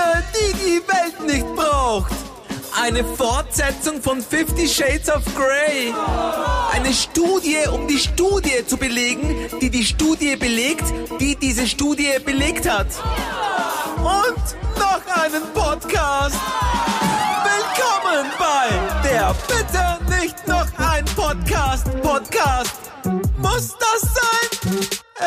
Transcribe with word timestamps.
Dinge, 0.00 0.24
die 0.34 0.52
die 0.54 0.88
Welt 0.88 1.20
nicht 1.26 1.46
braucht. 1.54 2.12
Eine 2.80 3.04
Fortsetzung 3.04 4.00
von 4.00 4.22
Fifty 4.22 4.66
Shades 4.66 5.10
of 5.10 5.22
Grey. 5.34 5.92
Eine 6.72 6.92
Studie, 6.92 7.58
um 7.72 7.86
die 7.86 7.98
Studie 7.98 8.64
zu 8.66 8.76
belegen, 8.76 9.48
die 9.60 9.70
die 9.70 9.84
Studie 9.84 10.36
belegt, 10.36 10.84
die 11.20 11.36
diese 11.36 11.66
Studie 11.66 12.18
belegt 12.24 12.68
hat. 12.68 12.86
Und 13.96 14.78
noch 14.78 15.22
einen 15.22 15.42
Podcast. 15.52 16.36
Willkommen 17.44 18.30
bei 18.38 19.08
der 19.08 19.34
Bitte 19.48 20.20
nicht 20.20 20.46
noch 20.46 20.66
ein 20.78 21.04
Podcast. 21.16 21.86
Podcast. 22.02 22.76
Muss 23.38 23.76
das 23.78 24.00
sein? 24.00 24.78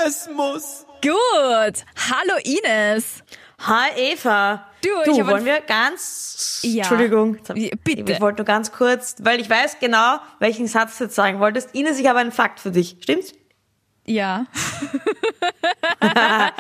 Es 0.06 0.30
muss. 0.36 0.86
Gut. 1.02 1.84
Hallo 2.10 2.40
Ines. 2.44 3.24
Hi 3.66 3.92
Eva. 3.96 4.66
Du, 4.82 4.90
du 5.06 5.26
wollen 5.28 5.46
wir 5.46 5.62
ganz... 5.62 6.60
Ja. 6.64 6.80
Entschuldigung. 6.80 7.38
Bitte. 7.84 8.12
Ich 8.12 8.20
wollte 8.20 8.40
nur 8.42 8.46
ganz 8.46 8.74
kurz, 8.74 9.16
weil 9.22 9.40
ich 9.40 9.50
weiß 9.50 9.78
genau, 9.80 10.18
welchen 10.40 10.68
Satz 10.68 10.98
du 10.98 11.06
jetzt 11.06 11.16
sagen 11.16 11.40
wolltest. 11.40 11.74
Ines, 11.74 11.98
ich 12.00 12.08
habe 12.08 12.20
einen 12.20 12.34
Fakt 12.34 12.60
für 12.60 12.72
dich. 12.72 12.98
Stimmt's? 13.02 13.34
Ja. 14.06 14.46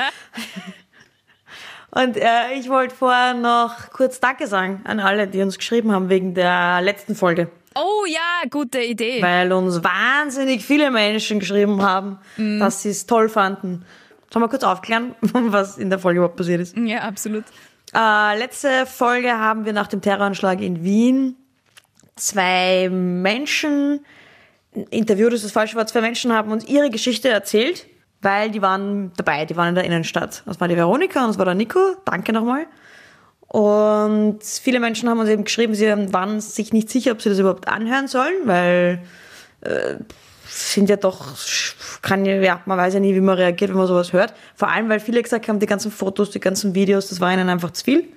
Und 1.91 2.15
äh, 2.17 2.53
ich 2.57 2.69
wollte 2.69 2.95
vorher 2.95 3.33
noch 3.33 3.89
kurz 3.91 4.19
Danke 4.21 4.47
sagen 4.47 4.81
an 4.85 4.99
alle, 5.01 5.27
die 5.27 5.41
uns 5.41 5.57
geschrieben 5.57 5.91
haben 5.91 6.07
wegen 6.09 6.33
der 6.33 6.79
letzten 6.81 7.15
Folge. 7.15 7.51
Oh 7.75 8.05
ja, 8.07 8.47
gute 8.49 8.81
Idee. 8.81 9.21
Weil 9.21 9.51
uns 9.51 9.83
wahnsinnig 9.83 10.65
viele 10.65 10.89
Menschen 10.89 11.39
geschrieben 11.39 11.81
haben, 11.83 12.19
Mhm. 12.37 12.59
dass 12.59 12.81
sie 12.83 12.89
es 12.89 13.05
toll 13.05 13.27
fanden. 13.29 13.85
Sollen 14.33 14.45
wir 14.45 14.49
kurz 14.49 14.63
aufklären, 14.63 15.13
was 15.21 15.77
in 15.77 15.91
der 15.91 15.99
Folge 15.99 16.17
überhaupt 16.17 16.37
passiert 16.37 16.59
ist? 16.59 16.75
ja, 16.75 17.01
absolut. 17.01 17.43
Äh, 17.93 18.39
letzte 18.39 18.87
Folge 18.87 19.31
haben 19.31 19.65
wir 19.65 19.73
nach 19.73 19.85
dem 19.85 20.01
Terroranschlag 20.01 20.59
in 20.59 20.83
Wien 20.83 21.35
zwei 22.15 22.89
Menschen 22.89 24.03
interviewt, 24.89 25.33
ist 25.33 25.45
das 25.45 25.51
falsche 25.51 25.75
Wort, 25.75 25.89
zwei 25.89 26.01
Menschen 26.01 26.33
haben 26.33 26.51
uns 26.51 26.65
ihre 26.65 26.89
Geschichte 26.89 27.29
erzählt, 27.29 27.85
weil 28.23 28.49
die 28.49 28.63
waren 28.63 29.11
dabei, 29.17 29.45
die 29.45 29.55
waren 29.55 29.69
in 29.69 29.75
der 29.75 29.83
Innenstadt. 29.83 30.41
Das 30.47 30.59
war 30.59 30.67
die 30.67 30.77
Veronika 30.77 31.21
und 31.21 31.27
das 31.27 31.37
war 31.37 31.45
der 31.45 31.53
Nico. 31.53 31.79
Danke 32.03 32.33
nochmal. 32.33 32.65
Und 33.47 34.43
viele 34.43 34.79
Menschen 34.79 35.07
haben 35.09 35.19
uns 35.19 35.29
eben 35.29 35.43
geschrieben, 35.43 35.75
sie 35.75 35.85
waren 36.11 36.41
sich 36.41 36.73
nicht 36.73 36.89
sicher, 36.89 37.11
ob 37.11 37.21
sie 37.21 37.29
das 37.29 37.37
überhaupt 37.37 37.67
anhören 37.67 38.07
sollen, 38.07 38.33
weil 38.45 39.03
äh, 39.61 39.97
sind 40.53 40.89
ja 40.89 40.97
doch, 40.97 41.25
kann 42.01 42.25
ja, 42.25 42.35
ja, 42.35 42.61
man 42.65 42.77
weiß 42.77 42.93
ja 42.93 42.99
nie, 42.99 43.15
wie 43.15 43.21
man 43.21 43.35
reagiert, 43.35 43.71
wenn 43.71 43.77
man 43.77 43.87
sowas 43.87 44.13
hört. 44.13 44.33
Vor 44.55 44.69
allem, 44.69 44.89
weil 44.89 44.99
viele 44.99 45.21
gesagt 45.21 45.47
haben, 45.47 45.59
die 45.59 45.65
ganzen 45.65 45.91
Fotos, 45.91 46.29
die 46.29 46.39
ganzen 46.39 46.75
Videos, 46.75 47.09
das 47.09 47.19
war 47.19 47.33
ihnen 47.33 47.49
einfach 47.49 47.71
zu 47.71 47.83
viel. 47.83 48.07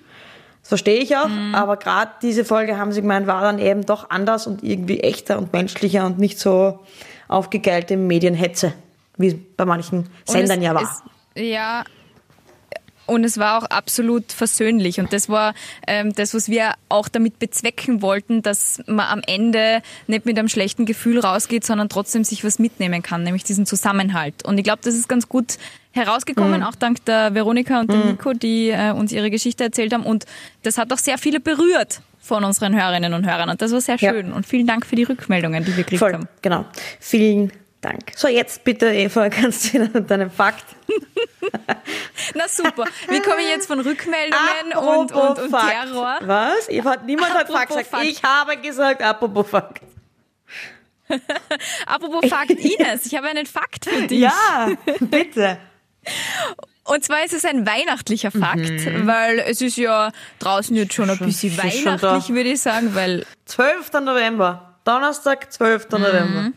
Das 0.60 0.68
verstehe 0.68 0.98
ich 0.98 1.16
auch, 1.16 1.30
aber 1.52 1.76
gerade 1.76 2.10
diese 2.22 2.44
Folge 2.44 2.76
haben 2.76 2.90
sie 2.90 3.00
gemeint, 3.00 3.28
war 3.28 3.40
dann 3.40 3.60
eben 3.60 3.86
doch 3.86 4.10
anders 4.10 4.48
und 4.48 4.64
irgendwie 4.64 4.98
echter 4.98 5.38
und 5.38 5.52
menschlicher 5.52 6.04
und 6.04 6.18
nicht 6.18 6.40
so 6.40 6.80
aufgegeilte 7.28 7.96
Medienhetze, 7.96 8.72
wie 9.16 9.28
es 9.28 9.34
bei 9.56 9.64
manchen 9.64 10.08
Sendern 10.24 10.58
es, 10.58 10.64
ja 10.64 10.74
war. 10.74 10.82
Es, 10.82 11.42
ja. 11.42 11.84
Und 13.06 13.24
es 13.24 13.38
war 13.38 13.58
auch 13.58 13.64
absolut 13.70 14.32
versöhnlich. 14.32 14.98
Und 15.00 15.12
das 15.12 15.28
war 15.28 15.54
ähm, 15.86 16.12
das, 16.14 16.34
was 16.34 16.48
wir 16.48 16.72
auch 16.88 17.08
damit 17.08 17.38
bezwecken 17.38 18.02
wollten, 18.02 18.42
dass 18.42 18.82
man 18.86 19.06
am 19.06 19.22
Ende 19.26 19.80
nicht 20.06 20.26
mit 20.26 20.38
einem 20.38 20.48
schlechten 20.48 20.86
Gefühl 20.86 21.20
rausgeht, 21.20 21.64
sondern 21.64 21.88
trotzdem 21.88 22.24
sich 22.24 22.44
was 22.44 22.58
mitnehmen 22.58 23.02
kann, 23.02 23.22
nämlich 23.22 23.44
diesen 23.44 23.64
Zusammenhalt. 23.66 24.44
Und 24.44 24.58
ich 24.58 24.64
glaube, 24.64 24.80
das 24.82 24.94
ist 24.94 25.08
ganz 25.08 25.28
gut 25.28 25.56
herausgekommen, 25.92 26.62
auch 26.62 26.74
dank 26.74 27.04
der 27.06 27.32
Veronika 27.34 27.80
und 27.80 27.90
dem 27.90 28.06
Nico, 28.06 28.32
die 28.34 28.68
äh, 28.70 28.90
uns 28.92 29.12
ihre 29.12 29.30
Geschichte 29.30 29.64
erzählt 29.64 29.94
haben. 29.94 30.04
Und 30.04 30.26
das 30.62 30.76
hat 30.76 30.92
auch 30.92 30.98
sehr 30.98 31.16
viele 31.16 31.40
berührt 31.40 32.00
von 32.20 32.44
unseren 32.44 32.74
Hörerinnen 32.74 33.14
und 33.14 33.24
Hörern. 33.24 33.48
Und 33.48 33.62
das 33.62 33.72
war 33.72 33.80
sehr 33.80 33.96
Ja. 33.96 34.10
schön. 34.12 34.32
Und 34.32 34.46
vielen 34.46 34.66
Dank 34.66 34.84
für 34.84 34.96
die 34.96 35.04
Rückmeldungen, 35.04 35.64
die 35.64 35.76
wir 35.76 35.84
gekriegt 35.84 36.00
Voll, 36.00 36.12
haben. 36.12 36.28
genau. 36.42 36.64
Vielen 37.00 37.50
Dank. 37.86 38.12
So, 38.16 38.28
jetzt 38.28 38.64
bitte, 38.64 38.86
Eva, 38.92 39.28
kannst 39.30 39.66
du 39.72 39.74
wieder 39.74 40.00
deinen 40.00 40.30
Fakt. 40.30 40.64
Na 42.34 42.48
super. 42.48 42.84
Wie 43.08 43.20
komme 43.20 43.42
ich 43.42 43.48
jetzt 43.48 43.66
von 43.66 43.78
Rückmeldungen 43.80 44.72
und, 44.76 45.12
und, 45.12 45.38
und. 45.38 45.50
Terror? 45.50 46.18
Was? 46.22 46.68
Eva 46.68 46.90
hat, 46.90 47.06
niemand 47.06 47.32
hat 47.34 47.48
Fakt 47.48 47.68
gesagt. 47.68 47.86
Fakt. 47.86 48.04
Ich 48.04 48.22
habe 48.24 48.56
gesagt, 48.56 49.02
apropos 49.02 49.48
Fakt. 49.48 49.82
Apropos 51.86 52.28
Fakt, 52.28 52.50
Ines, 52.50 53.06
ich 53.06 53.14
habe 53.14 53.28
einen 53.28 53.46
Fakt 53.46 53.84
für 53.88 54.08
dich. 54.08 54.18
Ja, 54.18 54.70
bitte. 54.98 55.56
Und 56.82 57.04
zwar 57.04 57.24
ist 57.24 57.32
es 57.32 57.44
ein 57.44 57.64
weihnachtlicher 57.64 58.32
Fakt, 58.32 59.06
weil 59.06 59.38
es 59.38 59.60
ist 59.60 59.76
ja 59.76 60.10
draußen 60.40 60.74
jetzt 60.74 60.94
schon 60.94 61.08
ein 61.08 61.18
bisschen 61.18 61.52
Mhm. 61.54 61.70
schon 61.70 62.02
weihnachtlich, 62.02 62.34
würde 62.34 62.50
ich 62.50 62.60
sagen, 62.60 62.94
weil 62.96 63.24
12. 63.44 63.92
November. 64.00 64.78
Donnerstag, 64.82 65.52
12. 65.52 65.90
Mhm. 65.92 66.00
November. 66.00 66.52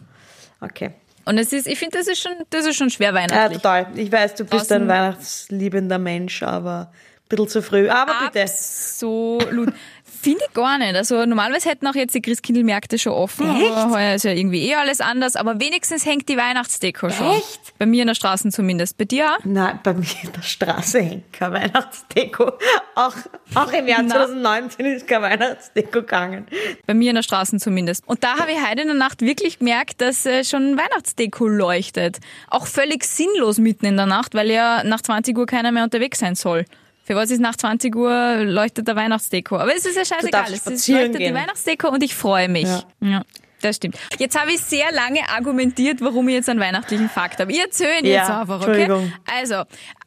Okay. 0.61 0.93
Und 1.29 1.37
es 1.37 1.53
ist, 1.53 1.67
ich 1.67 1.79
finde, 1.79 1.97
das 1.97 2.07
ist 2.07 2.21
schon, 2.21 2.33
das 2.49 2.65
ist 2.65 2.75
schon 2.75 2.89
schwer 2.89 3.09
Ja, 3.09 3.13
weihnachtlich. 3.15 3.61
total. 3.61 3.87
Ich 3.95 4.11
weiß, 4.11 4.35
du 4.35 4.43
bist 4.45 4.71
Draußen- 4.71 4.75
ein 4.81 4.87
weihnachtsliebender 4.87 5.97
Mensch, 5.99 6.43
aber 6.43 6.91
ein 6.91 7.27
bisschen 7.29 7.47
zu 7.47 7.61
früh. 7.61 7.87
Aber 7.89 8.13
bitte. 8.25 8.41
Absolut. 8.43 9.73
Finde 10.21 10.43
ich 10.45 10.53
gar 10.53 10.77
nicht. 10.77 10.95
Also 10.95 11.25
normalerweise 11.25 11.69
hätten 11.69 11.87
auch 11.87 11.95
jetzt 11.95 12.13
die 12.13 12.21
Christkindlmärkte 12.21 12.99
schon 12.99 13.13
offen. 13.13 13.49
Echt? 13.55 13.71
Aber 13.71 13.95
heuer 13.95 14.15
ist 14.15 14.23
ja 14.23 14.31
irgendwie 14.31 14.67
eh 14.67 14.75
alles 14.75 14.99
anders. 14.99 15.37
Aber 15.37 15.59
wenigstens 15.61 16.05
hängt 16.05 16.27
die 16.27 16.35
Weihnachtsdeko 16.35 17.09
schon. 17.09 17.37
Echt? 17.37 17.77
Bei 17.77 17.85
mir 17.85 18.01
in 18.01 18.07
der 18.07 18.15
Straße 18.15 18.49
zumindest. 18.49 18.97
Bei 18.97 19.05
dir 19.05 19.27
auch? 19.27 19.45
Nein, 19.45 19.79
bei 19.81 19.93
mir 19.93 20.07
in 20.23 20.31
der 20.33 20.41
Straße 20.41 20.99
hängt 20.99 21.31
keine 21.31 21.55
Weihnachtsdeko. 21.55 22.51
Auch, 22.95 23.15
auch 23.55 23.71
im 23.71 23.87
Jahr 23.87 24.01
Na. 24.03 24.15
2019 24.15 24.85
ist 24.87 25.07
keine 25.07 25.23
Weihnachtsdeko 25.23 25.91
gegangen. 25.91 26.47
Bei 26.85 26.93
mir 26.93 27.11
in 27.11 27.15
der 27.15 27.23
Straße 27.23 27.57
zumindest. 27.57 28.05
Und 28.05 28.23
da 28.23 28.39
habe 28.39 28.51
ich 28.51 28.57
heute 28.57 28.81
in 28.81 28.87
der 28.87 28.97
Nacht 28.97 29.21
wirklich 29.21 29.59
gemerkt, 29.59 30.01
dass 30.01 30.25
äh, 30.25 30.43
schon 30.43 30.77
Weihnachtsdeko 30.77 31.47
leuchtet. 31.47 32.17
Auch 32.49 32.67
völlig 32.67 33.05
sinnlos 33.05 33.57
mitten 33.57 33.85
in 33.85 33.95
der 33.95 34.05
Nacht, 34.05 34.33
weil 34.35 34.51
ja 34.51 34.83
nach 34.83 35.01
20 35.01 35.37
Uhr 35.37 35.45
keiner 35.45 35.71
mehr 35.71 35.85
unterwegs 35.85 36.19
sein 36.19 36.35
soll. 36.35 36.65
Für 37.09 37.15
was 37.15 37.31
ist 37.31 37.39
nach 37.39 37.55
20 37.55 37.95
Uhr 37.95 38.43
leuchtet 38.43 38.87
der 38.87 38.95
Weihnachtsdeko? 38.95 39.57
Aber 39.57 39.75
es 39.75 39.83
ist 39.83 39.95
ja 39.95 40.05
scheißegal. 40.05 40.53
Es 40.53 40.67
ist, 40.67 40.87
leuchtet 40.87 41.17
gehen. 41.17 41.33
die 41.33 41.39
Weihnachtsdeko 41.39 41.87
und 41.89 42.03
ich 42.03 42.13
freue 42.13 42.47
mich. 42.47 42.67
Ja. 42.67 42.83
Ja. 43.01 43.21
Das 43.61 43.77
stimmt. 43.77 43.97
Jetzt 44.19 44.39
habe 44.39 44.51
ich 44.51 44.59
sehr 44.61 44.91
lange 44.91 45.27
argumentiert, 45.27 46.01
warum 46.01 46.27
ich 46.27 46.35
jetzt 46.35 46.49
einen 46.49 46.59
weihnachtlichen 46.59 47.09
Fakt 47.09 47.39
habe. 47.39 47.51
Ich 47.51 47.59
erzähle 47.59 47.97
ihn 48.01 48.05
jetzt 48.05 48.29
Ja, 48.29 48.41
einfach, 48.41 48.61
okay? 48.61 48.83
Entschuldigung. 48.83 49.13
Also, 49.25 49.63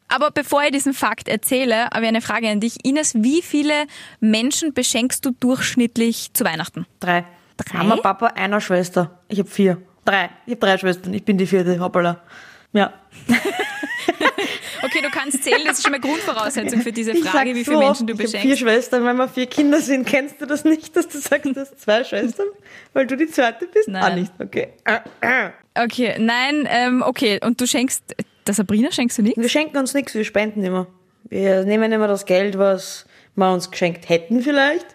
aber 0.07 0.31
bevor 0.31 0.63
ich 0.63 0.71
diesen 0.71 0.93
Fakt 0.93 1.27
erzähle, 1.27 1.89
habe 1.93 2.03
ich 2.03 2.07
eine 2.07 2.21
Frage 2.21 2.47
an 2.47 2.61
dich. 2.61 2.85
Ines, 2.85 3.15
wie 3.15 3.41
viele 3.41 3.73
Menschen 4.21 4.73
beschenkst 4.73 5.25
du 5.25 5.31
durchschnittlich 5.31 6.31
zu 6.31 6.45
Weihnachten? 6.45 6.85
Drei. 7.01 7.25
Drei? 7.57 7.79
Mama, 7.79 7.97
Papa, 7.97 8.27
einer 8.27 8.61
Schwester. 8.61 9.19
Ich 9.27 9.39
habe 9.39 9.49
vier. 9.49 9.81
Drei. 10.05 10.29
Ich 10.45 10.53
habe 10.53 10.65
drei 10.65 10.77
Schwestern. 10.77 11.13
Ich 11.13 11.25
bin 11.25 11.37
die 11.37 11.47
vierte. 11.47 11.81
Hoppala. 11.81 12.21
Ja. 12.71 12.93
Okay, 14.93 15.01
du 15.03 15.09
kannst 15.09 15.43
zählen, 15.43 15.61
das 15.65 15.77
ist 15.77 15.83
schon 15.83 15.91
mal 15.91 15.99
Grundvoraussetzung 15.99 16.81
für 16.81 16.91
diese 16.91 17.15
Frage, 17.15 17.55
wie 17.55 17.63
so 17.63 17.71
viele 17.71 17.85
oft, 17.85 18.01
Menschen 18.01 18.07
du 18.07 18.13
ich 18.13 18.19
hab 18.19 18.29
vier 18.29 18.39
beschenkst. 18.41 18.59
Schwestern, 18.59 19.05
wenn 19.05 19.15
wir 19.15 19.27
vier 19.27 19.47
Kinder 19.47 19.79
sind. 19.79 20.05
Kennst 20.05 20.39
du 20.39 20.45
das 20.45 20.63
nicht, 20.63 20.95
dass 20.95 21.07
du 21.07 21.17
sagst, 21.17 21.45
du 21.45 21.55
hast 21.55 21.79
zwei 21.81 22.03
Schwestern? 22.03 22.47
Weil 22.93 23.07
du 23.07 23.17
die 23.17 23.27
zweite 23.27 23.65
bist? 23.65 23.87
Nein. 23.87 24.03
Ah, 24.03 24.15
nicht. 24.15 24.31
Okay. 24.39 24.69
Okay, 25.75 26.15
nein, 26.19 26.67
ähm, 26.69 27.01
okay. 27.01 27.39
Und 27.43 27.59
du 27.59 27.65
schenkst, 27.65 28.03
der 28.45 28.53
Sabrina 28.53 28.91
schenkst 28.91 29.17
du 29.17 29.23
nichts? 29.23 29.41
Wir 29.41 29.49
schenken 29.49 29.77
uns 29.77 29.93
nichts, 29.93 30.13
wir 30.13 30.25
spenden 30.25 30.63
immer. 30.63 30.87
Wir 31.23 31.63
nehmen 31.63 31.91
immer 31.91 32.07
das 32.07 32.25
Geld, 32.25 32.57
was 32.57 33.05
wir 33.35 33.51
uns 33.51 33.71
geschenkt 33.71 34.09
hätten 34.09 34.41
vielleicht. 34.41 34.85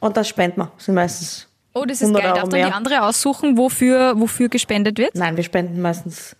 Und 0.00 0.16
das 0.16 0.28
spenden 0.28 0.60
wir. 0.60 0.72
Das 0.76 0.86
sind 0.86 0.94
meistens 0.94 1.48
Oh, 1.76 1.84
das 1.84 2.00
ist 2.00 2.02
100 2.02 2.22
geil. 2.22 2.32
Darf 2.34 2.48
dann 2.48 2.66
die 2.68 2.72
andere 2.72 3.02
aussuchen, 3.02 3.58
wofür, 3.58 4.14
wofür 4.16 4.48
gespendet 4.48 4.96
wird? 4.96 5.16
Nein, 5.16 5.36
wir 5.36 5.42
spenden 5.42 5.82
meistens 5.82 6.36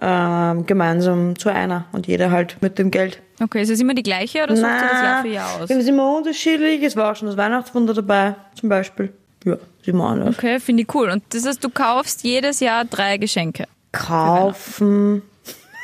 ähm, 0.00 0.66
gemeinsam 0.66 1.38
zu 1.38 1.48
einer 1.48 1.86
und 1.92 2.06
jeder 2.06 2.30
halt 2.30 2.56
mit 2.60 2.78
dem 2.78 2.90
Geld. 2.90 3.20
Okay, 3.40 3.62
ist 3.62 3.70
es 3.70 3.80
immer 3.80 3.94
die 3.94 4.02
gleiche 4.02 4.42
oder 4.42 4.56
sucht 4.56 4.66
ihr 4.66 4.88
das 4.90 5.02
Jahr 5.02 5.22
für 5.22 5.28
Jahr 5.28 5.60
aus? 5.60 5.68
wir 5.68 5.76
sind 5.82 5.88
immer 5.88 6.16
unterschiedlich. 6.16 6.82
Es 6.82 6.96
war 6.96 7.12
auch 7.12 7.16
schon 7.16 7.28
das 7.28 7.36
Weihnachtswunder 7.36 7.94
dabei, 7.94 8.34
zum 8.54 8.68
Beispiel. 8.68 9.12
Ja, 9.44 9.56
sind 9.84 9.96
wir 9.96 10.04
anders. 10.04 10.36
Okay, 10.36 10.58
finde 10.60 10.82
ich 10.82 10.94
cool. 10.94 11.10
Und 11.10 11.22
das 11.30 11.46
heißt, 11.46 11.62
du 11.62 11.70
kaufst 11.70 12.24
jedes 12.24 12.60
Jahr 12.60 12.84
drei 12.84 13.16
Geschenke. 13.18 13.66
Kaufen. 13.92 15.22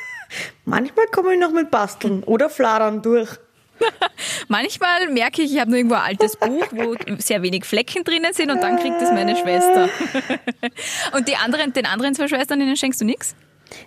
Manchmal 0.64 1.06
komme 1.06 1.34
ich 1.34 1.40
noch 1.40 1.52
mit 1.52 1.70
Basteln 1.70 2.22
oder 2.24 2.50
Fladern 2.50 3.02
durch. 3.02 3.38
Manchmal 4.48 5.08
merke 5.08 5.42
ich, 5.42 5.52
ich 5.52 5.60
habe 5.60 5.70
nur 5.70 5.78
irgendwo 5.78 5.96
ein 5.96 6.02
altes 6.02 6.36
Buch, 6.36 6.66
wo 6.70 6.94
sehr 7.18 7.42
wenig 7.42 7.64
Flecken 7.64 8.04
drinnen 8.04 8.32
sind 8.32 8.50
und 8.50 8.62
dann 8.62 8.78
kriegt 8.78 9.00
es 9.00 9.10
meine 9.10 9.36
Schwester. 9.36 9.88
Und 11.16 11.28
die 11.28 11.36
anderen, 11.36 11.72
den 11.72 11.86
anderen 11.86 12.14
zwei 12.14 12.28
Schwestern, 12.28 12.60
denen 12.60 12.76
schenkst 12.76 13.00
du 13.00 13.04
nichts? 13.04 13.34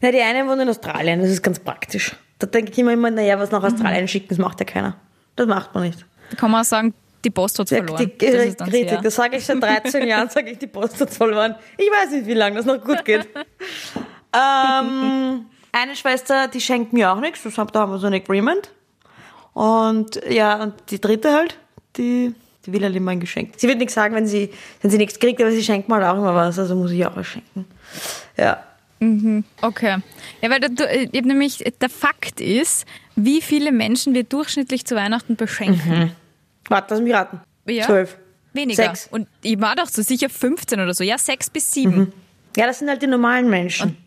Ja, 0.01 0.11
die 0.11 0.21
eine 0.21 0.47
wohnt 0.47 0.61
in 0.61 0.69
Australien, 0.69 1.21
das 1.21 1.29
ist 1.29 1.41
ganz 1.43 1.59
praktisch. 1.59 2.15
Da 2.39 2.47
denke 2.47 2.71
ich 2.71 2.77
immer, 2.77 2.93
immer 2.93 3.09
naja, 3.11 3.39
was 3.39 3.51
nach 3.51 3.63
Australien 3.63 4.07
schicken, 4.07 4.27
das 4.29 4.37
macht 4.37 4.59
ja 4.59 4.65
keiner. 4.65 4.95
Das 5.35 5.47
macht 5.47 5.73
man 5.73 5.83
nicht. 5.83 6.05
Da 6.29 6.35
kann 6.37 6.51
man 6.51 6.61
auch 6.61 6.65
sagen, 6.65 6.93
die 7.23 7.29
Post 7.31 7.57
Die, 7.59 7.65
verloren. 7.65 7.97
die, 7.97 8.17
Das 8.17 8.29
ist 8.45 8.57
Kritik, 8.59 8.89
sehr- 8.89 9.01
das 9.01 9.15
sage 9.15 9.37
ich 9.37 9.45
seit 9.45 9.61
13 9.61 10.07
Jahren, 10.07 10.29
sage 10.29 10.51
ich, 10.51 10.57
die 10.59 10.67
Post 10.67 10.99
hat 11.01 11.09
verloren. 11.11 11.55
Ich 11.77 11.87
weiß 11.89 12.11
nicht, 12.11 12.25
wie 12.27 12.33
lange 12.33 12.57
das 12.57 12.65
noch 12.65 12.83
gut 12.83 13.03
geht. 13.05 13.27
ähm, 14.33 15.45
eine 15.71 15.95
Schwester, 15.95 16.47
die 16.47 16.61
schenkt 16.61 16.93
mir 16.93 17.11
auch 17.11 17.19
nichts, 17.19 17.43
das 17.43 17.57
hab- 17.57 17.71
da 17.71 17.81
haben 17.81 17.91
wir 17.91 17.99
so 17.99 18.07
ein 18.07 18.13
Agreement. 18.13 18.71
Und 19.53 20.21
ja, 20.29 20.61
und 20.61 20.73
die 20.89 21.01
dritte 21.01 21.33
halt, 21.33 21.57
die, 21.97 22.33
die 22.65 22.73
will 22.73 22.83
halt 22.83 22.95
immer 22.95 23.11
ein 23.11 23.19
Geschenk. 23.19 23.53
Sie 23.57 23.67
wird 23.67 23.79
nichts 23.79 23.95
sagen, 23.95 24.13
wenn 24.15 24.27
sie, 24.27 24.51
wenn 24.81 24.91
sie 24.91 24.97
nichts 24.97 25.17
kriegt, 25.19 25.41
aber 25.41 25.51
sie 25.51 25.63
schenkt 25.63 25.89
mal 25.89 26.03
auch 26.03 26.17
immer 26.17 26.35
was, 26.35 26.59
also 26.59 26.75
muss 26.75 26.91
ich 26.91 27.05
auch 27.05 27.15
was 27.15 27.25
schenken. 27.27 27.65
Ja. 28.37 28.63
Okay. 28.99 29.97
Ja, 30.41 30.49
weil 30.49 30.59
du, 30.59 30.85
ich 30.85 31.17
hab 31.17 31.25
nämlich, 31.25 31.63
der 31.79 31.89
Fakt 31.89 32.41
ist, 32.41 32.85
wie 33.15 33.41
viele 33.41 33.71
Menschen 33.71 34.13
wir 34.13 34.23
durchschnittlich 34.23 34.85
zu 34.85 34.95
Weihnachten 34.95 35.35
beschenken. 35.35 36.11
Warte, 36.67 36.95
lass 36.95 37.03
mich 37.03 37.13
raten. 37.13 37.41
Ja. 37.67 37.85
Zwölf. 37.85 38.17
Weniger. 38.53 38.83
Sechs. 38.83 39.07
Und 39.11 39.27
ich 39.41 39.59
war 39.61 39.75
doch 39.75 39.87
so 39.87 40.01
sicher 40.01 40.29
15 40.29 40.79
oder 40.79 40.93
so. 40.93 41.03
Ja, 41.03 41.17
sechs 41.17 41.49
bis 41.49 41.71
sieben. 41.71 42.11
Ja, 42.55 42.65
das 42.65 42.79
sind 42.79 42.89
halt 42.89 43.01
die 43.01 43.07
normalen 43.07 43.49
Menschen. 43.49 43.97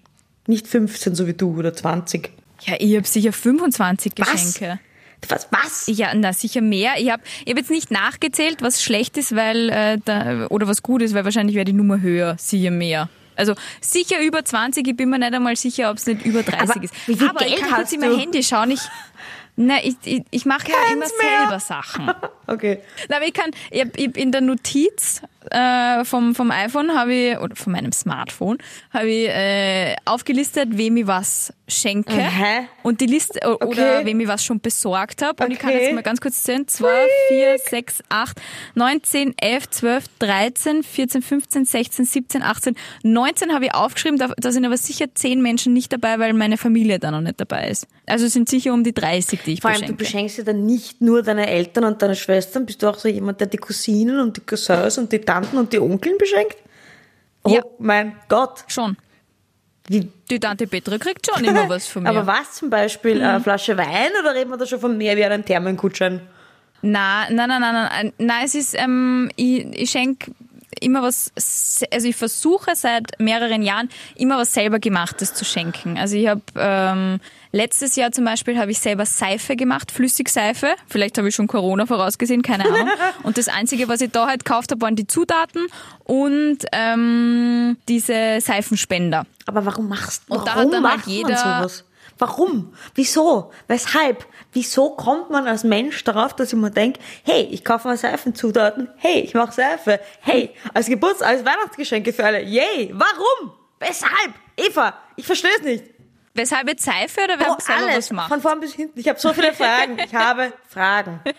Nicht 0.47 0.67
15, 0.67 1.15
so 1.15 1.27
wie 1.27 1.35
du, 1.35 1.57
oder 1.57 1.73
20. 1.73 2.31
Ja, 2.63 2.75
ich 2.79 2.97
habe 2.97 3.07
sicher 3.07 3.33
25 3.33 4.13
Was? 4.17 4.55
Geschenke. 4.55 4.81
Was? 5.29 5.49
Was? 5.51 5.87
Ja, 5.87 6.13
na 6.15 6.33
sicher 6.33 6.61
mehr. 6.61 6.93
Ich 6.99 7.11
habe 7.11 7.23
ich 7.45 7.51
hab 7.51 7.59
jetzt 7.59 7.71
nicht 7.71 7.91
nachgezählt, 7.91 8.63
was 8.63 8.83
schlecht 8.83 9.17
ist, 9.19 9.37
weil 9.37 9.69
äh, 9.69 9.99
da, 10.05 10.47
oder 10.49 10.67
was 10.67 10.83
gut 10.83 11.03
ist, 11.03 11.15
weil 11.15 11.25
wahrscheinlich 11.25 11.55
wäre 11.55 11.67
die 11.67 11.73
Nummer 11.73 12.01
höher, 12.01 12.37
sicher 12.39 12.71
mehr. 12.71 13.09
Also 13.41 13.55
sicher 13.81 14.21
über 14.21 14.45
20, 14.45 14.87
ich 14.87 14.97
bin 14.97 15.11
mir 15.11 15.19
nicht 15.19 15.33
einmal 15.35 15.57
sicher, 15.57 15.91
ob 15.91 15.97
es 15.97 16.07
nicht 16.07 16.25
über 16.25 16.43
30 16.43 16.71
Aber 16.71 16.83
ist. 16.85 16.95
wie 17.09 17.17
viel 17.17 17.29
Aber 17.29 17.47
ich 17.47 17.55
Geld 17.57 17.61
kann 17.67 17.75
kurz 17.77 17.93
in 17.93 18.01
mein? 18.01 18.17
Handy 18.19 18.43
schauen. 18.43 18.71
Ich, 18.71 18.81
na, 19.57 19.83
ich, 19.83 19.97
ich, 20.05 20.23
ich 20.31 20.47
mache 20.47 20.69
ja 20.71 20.77
immer 20.93 21.01
mehr. 21.07 21.41
selber 21.41 21.61
Sachen. 21.61 22.11
Okay. 22.47 22.81
Na, 23.09 23.17
aber 23.19 23.27
ich 23.27 23.33
kann, 23.33 23.53
ich 23.71 23.87
ich 23.95 24.17
in 24.17 24.33
der 24.33 24.41
Notiz 24.41 25.23
äh, 25.51 26.05
vom, 26.05 26.35
vom 26.35 26.51
iPhone 26.51 26.95
habe 26.95 27.15
ich, 27.15 27.39
oder 27.39 27.57
von 27.57 27.73
meinem 27.73 27.93
Smartphone, 27.93 28.59
habe 28.93 29.09
ich 29.09 29.29
äh, 29.29 29.97
aufgelistet, 30.05 30.69
wem 30.73 30.97
ich 30.99 31.07
was 31.07 31.53
schenke. 31.69 32.13
Aha. 32.13 32.65
Und 32.83 33.01
die 33.01 33.07
Liste, 33.07 33.41
o- 33.47 33.55
oder 33.67 33.99
Okay. 33.99 34.01
wem 34.05 34.21
ich 34.21 34.29
was 34.29 34.45
schon 34.45 34.61
besorgt 34.61 35.23
habe. 35.23 35.45
Und 35.45 35.53
ich 35.53 35.59
kann 35.59 35.71
Okay. 35.71 35.85
jetzt 35.85 35.95
mal 35.95 36.03
ganz 36.03 36.21
kurz 36.21 36.43
zählen. 36.43 36.67
2, 36.67 36.89
4, 37.29 37.57
6, 37.71 38.03
8, 38.09 38.41
9, 38.75 39.03
10, 39.03 39.35
11, 39.41 39.71
12, 39.71 40.05
13, 40.19 40.83
14, 40.83 41.23
15, 41.23 41.65
16, 41.65 42.05
17, 42.05 42.43
18, 42.43 42.75
19 43.03 43.53
habe 43.55 43.67
ich 43.67 43.75
aufgeschrieben. 43.75 44.19
Da, 44.19 44.33
da 44.37 44.53
sind 44.53 44.65
aber 44.67 44.77
sicher 44.77 45.07
10 45.15 45.41
Menschen 45.41 45.73
nicht 45.73 45.93
dabei, 45.93 46.19
weil 46.19 46.33
meine 46.33 46.57
Familie 46.57 46.99
da 46.99 47.11
noch 47.11 47.21
nicht 47.21 47.41
dabei 47.41 47.69
ist. 47.69 47.87
Also 48.07 48.27
es 48.27 48.33
sind 48.33 48.49
sicher 48.49 48.73
um 48.75 48.83
die 48.85 48.93
30, 48.93 49.41
die 49.45 49.53
ich 49.55 49.61
Vor 49.61 49.71
allem, 49.71 49.81
beschenke. 49.81 49.93
du 49.97 50.05
beschenkst 50.05 50.39
ja 50.39 50.45
dann 50.45 50.67
nicht 50.67 51.01
nur 51.01 51.23
deine 51.23 51.47
Eltern 51.49 51.85
und 51.85 52.03
deine 52.03 52.17
Schwestern, 52.17 52.67
bist 52.67 52.83
du 52.83 52.89
auch 52.89 52.99
so 52.99 53.09
jemand, 53.09 53.41
der 53.41 53.47
die 53.47 53.57
Cousinen 53.59 54.19
und 54.19 54.37
die 54.37 54.41
Cousins 54.41 54.99
und 54.99 55.13
die 55.13 55.21
Tanten 55.31 55.59
und 55.59 55.73
die 55.73 55.79
Onkeln 55.79 56.19
beschenkt? 56.19 56.57
Oh 57.45 57.51
Ja. 57.51 57.63
mein 57.79 58.17
Gott. 58.29 58.65
Schon. 58.69 58.97
Wie, 59.89 60.09
Die 60.29 60.39
Tante 60.41 60.67
Petra 60.67 60.99
kriegt 60.99 61.27
schon 61.33 61.45
immer 61.45 61.69
was 61.75 61.87
von 61.87 62.03
mir. 62.03 62.11
aber 62.11 62.27
was 62.27 62.53
zum 62.55 62.69
Beispiel? 62.71 63.17
Mhm. 63.17 63.25
Eine 63.25 63.41
Flasche 63.41 63.77
Wein 63.77 64.11
oder 64.21 64.35
reden 64.35 64.51
wir 64.51 64.57
da 64.57 64.67
schon 64.67 64.81
von 64.81 64.97
mehr 64.97 65.17
wie 65.17 65.25
einen 65.25 65.45
Thermengutschein? 65.45 66.21
Na, 66.83 67.29
nein, 67.31 67.49
nein, 67.49 67.61
nein, 67.61 67.75
nein, 67.91 68.13
nein, 68.19 68.43
es 68.45 68.55
ist, 68.55 68.75
ähm, 68.79 69.31
ich, 69.37 69.67
ich 69.83 69.91
schenke 69.91 70.31
immer 70.81 71.03
was, 71.03 71.33
also 71.93 72.09
ich 72.09 72.17
versuche 72.17 72.75
seit 72.75 73.19
mehreren 73.21 73.63
Jahren 73.63 73.89
immer 74.17 74.39
was 74.39 74.53
selber 74.55 74.79
gemachtes 74.79 75.35
zu 75.35 75.45
schenken. 75.45 75.99
Also 75.99 76.17
ich 76.17 76.27
habe 76.29 76.43
ähm, 76.57 77.21
letztes 77.53 77.97
Jahr 77.97 78.13
zum 78.13 78.25
Beispiel 78.25 78.59
habe 78.59 78.71
ich 78.71 78.79
selber 78.81 79.07
Seife 79.07 79.57
gemacht, 79.57 79.91
Flüssigseife. 79.93 80.75
Vielleicht 80.89 81.19
habe 81.19 81.29
ich 81.29 81.35
schon 81.35 81.47
Corona 81.47 81.87
vorausgesehen, 81.87 82.43
keine 82.43 82.65
Ahnung. 82.65 82.89
Und 83.23 83.39
das 83.39 83.49
Einzige, 83.49 83.89
was 83.89 84.01
ich 84.01 84.11
da 84.11 84.27
halt 84.27 84.45
gekauft 84.45 84.71
habe, 84.73 84.81
waren 84.83 84.97
die 84.97 85.07
Zutaten 85.07 85.67
und 86.05 86.59
ähm, 86.73 87.77
diese 87.89 88.41
Seifenspender. 88.41 89.27
Aber 89.47 89.65
warum 89.67 89.89
machst 89.89 90.23
Und 90.29 90.47
da 90.47 90.55
hat 90.57 90.73
dann 90.73 90.89
halt 90.89 91.07
jeder- 91.07 91.37
sowas? 91.37 91.85
Warum? 92.21 92.75
Wieso? 92.95 93.51
Weshalb? 93.67 94.27
Wieso 94.53 94.91
kommt 94.91 95.31
man 95.31 95.47
als 95.49 95.65
Mensch 95.65 96.05
darauf, 96.05 96.35
dass 96.37 96.53
ich 96.53 96.59
mir 96.59 96.71
denke, 96.71 97.01
hey, 97.25 97.49
ich 97.51 97.65
kaufe 97.65 97.89
mal 97.89 97.97
Seifenzutaten, 97.97 98.89
hey, 98.97 99.21
ich 99.21 99.35
mache 99.35 99.53
Seife, 99.53 100.01
hey, 100.21 100.51
als 100.75 100.87
Geburts-, 100.87 101.23
als 101.23 101.45
Weihnachtsgeschenke 101.45 102.13
für 102.13 102.25
alle, 102.25 102.43
yay, 102.43 102.91
warum? 102.93 103.53
Weshalb? 103.79 104.35
Eva, 104.57 104.95
ich 105.17 105.25
verstehe 105.27 105.51
es 105.57 105.63
nicht. 105.63 105.85
Weshalb 106.35 106.69
jetzt 106.69 106.85
Seife 106.85 107.23
oder 107.25 107.39
wer 107.41 107.51
Oh, 107.51 107.57
alles, 107.73 108.13
macht? 108.13 108.29
von 108.29 108.41
vorn 108.41 108.61
bis 108.61 108.75
hinten. 108.75 108.99
Ich 109.01 109.09
habe 109.09 109.19
so 109.19 109.33
viele 109.33 109.53
Fragen. 109.53 109.99
Ich 109.99 110.15
habe 110.15 110.53
Fragen. 110.69 111.21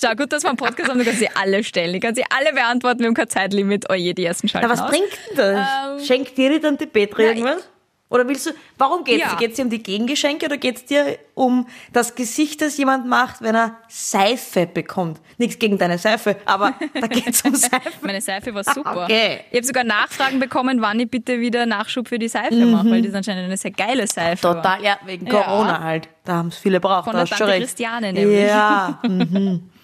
Schau, 0.00 0.14
gut, 0.14 0.32
dass 0.32 0.42
wir 0.44 0.48
einen 0.48 0.56
Podcast 0.56 0.88
haben, 0.90 0.98
du 0.98 1.04
kannst 1.04 1.20
sie 1.20 1.28
alle 1.34 1.62
stellen. 1.62 1.94
Ich 1.94 2.00
kann 2.00 2.14
sie 2.14 2.24
alle 2.36 2.52
beantworten, 2.52 3.00
wir 3.00 3.06
haben 3.06 3.14
kein 3.14 3.28
Zeitlimit. 3.28 3.86
Oh 3.90 3.94
je, 3.94 4.14
die 4.14 4.24
ersten 4.24 4.48
schalten 4.48 4.66
Na, 4.66 4.72
was 4.72 4.80
aus. 4.82 4.90
bringt 4.90 5.08
denn 5.30 5.36
das? 5.36 5.68
Ähm, 6.00 6.04
Schenkt 6.06 6.36
dir 6.38 6.50
die 6.50 6.60
Tante 6.60 6.86
Petra 6.86 7.16
na, 7.22 7.28
irgendwas? 7.28 7.68
Oder 8.10 8.26
willst 8.26 8.46
du, 8.46 8.50
warum 8.78 9.04
geht's 9.04 9.20
Ja. 9.22 9.30
dir? 9.30 9.36
Geht's 9.36 9.56
dir 9.56 9.64
um 9.64 9.70
die 9.70 9.82
Gegengeschenke 9.82 10.46
oder 10.46 10.56
geht's 10.56 10.84
dir 10.86 11.18
um 11.34 11.66
das 11.92 12.14
Gesicht, 12.14 12.62
das 12.62 12.78
jemand 12.78 13.06
macht, 13.06 13.42
wenn 13.42 13.54
er 13.54 13.76
Seife 13.88 14.66
bekommt? 14.66 15.20
Nichts 15.36 15.58
gegen 15.58 15.76
deine 15.76 15.98
Seife, 15.98 16.36
aber 16.46 16.72
da 16.94 17.06
geht's 17.06 17.42
um 17.42 17.54
Seife. 17.54 17.90
Meine 18.00 18.20
Seife 18.22 18.54
war 18.54 18.64
super. 18.64 19.04
Okay. 19.04 19.40
Ich 19.50 19.56
habe 19.58 19.66
sogar 19.66 19.84
Nachfragen 19.84 20.38
bekommen, 20.40 20.80
wann 20.80 20.98
ich 21.00 21.10
bitte 21.10 21.38
wieder 21.38 21.66
Nachschub 21.66 22.08
für 22.08 22.18
die 22.18 22.28
Seife 22.28 22.54
mache, 22.64 22.90
weil 22.90 23.02
das 23.02 23.12
anscheinend 23.14 23.44
eine 23.44 23.56
sehr 23.58 23.72
geile 23.72 24.06
Seife 24.06 24.42
war. 24.44 24.54
Mhm. 24.54 24.62
Total, 24.62 24.82
ja, 24.84 24.98
wegen 25.04 25.26
Ja. 25.26 25.42
Corona 25.42 25.80
halt. 25.80 26.08
Da 26.24 26.36
haben 26.36 26.48
es 26.48 26.56
viele 26.56 26.80
braucht. 26.80 27.04
Von 27.04 27.14
der 27.16 27.26
Tante. 27.26 27.58
Christiane 27.58 28.12
nämlich. 28.12 28.46
Ja, 28.48 29.00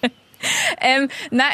Ähm, 0.80 1.08
na, 1.30 1.44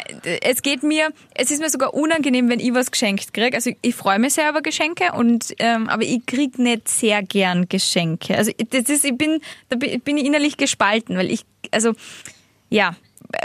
es 0.42 0.62
geht 0.62 0.82
mir, 0.82 1.10
es 1.34 1.50
ist 1.50 1.60
mir 1.60 1.70
sogar 1.70 1.94
unangenehm, 1.94 2.48
wenn 2.48 2.60
ich 2.60 2.74
was 2.74 2.90
geschenkt 2.90 3.32
kriege. 3.32 3.56
Also 3.56 3.70
ich 3.82 3.94
freue 3.94 4.18
mich 4.18 4.34
sehr 4.34 4.50
über 4.50 4.62
Geschenke 4.62 5.12
und 5.12 5.54
ähm, 5.58 5.88
aber 5.88 6.02
ich 6.02 6.24
krieg 6.26 6.58
nicht 6.58 6.88
sehr 6.88 7.22
gern 7.22 7.68
Geschenke. 7.68 8.36
Also 8.36 8.52
das 8.70 8.88
ist, 8.88 9.04
ich 9.04 9.16
bin, 9.16 9.40
da 9.68 9.76
bin 9.76 10.16
ich 10.16 10.24
innerlich 10.24 10.56
gespalten, 10.56 11.16
weil 11.16 11.30
ich, 11.30 11.42
also 11.70 11.92
ja, 12.68 12.94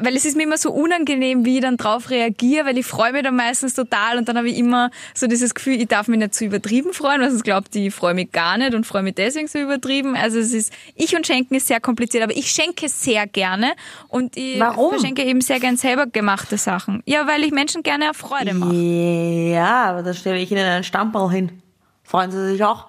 weil 0.02 0.16
es 0.16 0.26
ist 0.26 0.36
mir 0.36 0.44
immer 0.44 0.58
so 0.58 0.72
unangenehm, 0.72 1.46
wie 1.46 1.56
ich 1.58 1.62
dann 1.62 1.78
drauf 1.78 2.10
reagiere, 2.10 2.66
weil 2.66 2.78
ich 2.78 2.86
freue 2.86 3.12
mich 3.12 3.24
dann 3.24 3.36
meistens 3.36 3.74
total 3.74 4.18
und 4.18 4.28
dann 4.28 4.38
habe 4.38 4.50
ich 4.50 4.58
immer 4.58 4.90
so 5.14 5.28
dieses 5.28 5.54
Gefühl, 5.54 5.80
ich 5.80 5.88
darf 5.88 6.08
mich 6.08 6.20
nicht 6.20 6.34
zu 6.34 6.46
übertrieben 6.46 6.94
freuen, 6.94 7.22
weil 7.22 7.30
sonst 7.30 7.44
glaubt 7.44 7.74
die, 7.74 7.88
ich 7.88 7.94
freue 7.94 8.14
mich 8.14 8.32
gar 8.32 8.58
nicht 8.58 8.74
und 8.74 8.86
freue 8.86 9.04
mich 9.04 9.16
deswegen 9.16 9.48
so 9.48 9.60
übertrieben. 9.60 10.16
Also 10.16 10.40
es 10.40 10.54
ist, 10.54 10.74
ich 10.96 11.16
und 11.16 11.28
Schenken 11.28 11.56
ist 11.56 11.68
sehr 11.68 11.80
kompliziert, 11.80 12.24
aber 12.24 12.36
ich 12.36 12.50
schenke 12.50 12.90
sehr 12.90 13.28
gerne 13.28 13.74
und 14.08 14.38
ich 14.38 14.60
Warum? 14.60 14.92
verschenke 14.92 15.24
eben 15.24 15.42
sehr 15.42 15.60
gern 15.60 15.78
selber 15.78 16.08
gemachte 16.08 16.58
Sachen. 16.58 17.04
Ja, 17.06 17.28
weil 17.28 17.44
ich 17.44 17.52
Menschen 17.52 17.84
gerne 17.84 18.14
Freude 18.14 18.54
mache. 18.54 18.74
ja, 18.76 19.86
aber 19.86 20.04
da 20.04 20.14
stelle 20.14 20.40
ich 20.40 20.52
ihnen 20.52 20.66
einen 20.66 20.84
Stammball 20.84 21.31
hin. 21.31 21.62
Freuen 22.04 22.31
sie 22.31 22.48
sich 22.52 22.64
auch? 22.64 22.88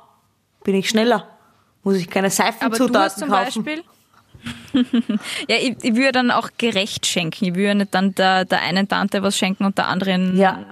Bin 0.65 0.75
ich 0.75 0.89
schneller? 0.89 1.29
Muss 1.83 1.97
ich 1.97 2.09
keine 2.11 2.27
Aber 2.29 2.31
du 2.31 2.43
hast 2.43 2.61
Seifenzutaten 2.61 3.19
zum 3.21 3.29
kaufen? 3.29 3.65
Beispiel. 3.65 3.85
Ja, 5.49 5.57
ich, 5.61 5.77
ich 5.83 5.95
würde 5.95 6.13
dann 6.13 6.31
auch 6.31 6.51
gerecht 6.59 7.07
schenken. 7.07 7.45
Ich 7.47 7.55
würde 7.55 7.75
nicht 7.77 7.95
dann 7.95 8.15
der, 8.15 8.45
der 8.45 8.63
einen 8.63 8.89
Tante 8.89 9.23
was 9.23 9.37
schenken 9.37 9.65
und 9.65 9.79
der 9.79 9.87
anderen 9.89 10.37
Ja. 10.37 10.65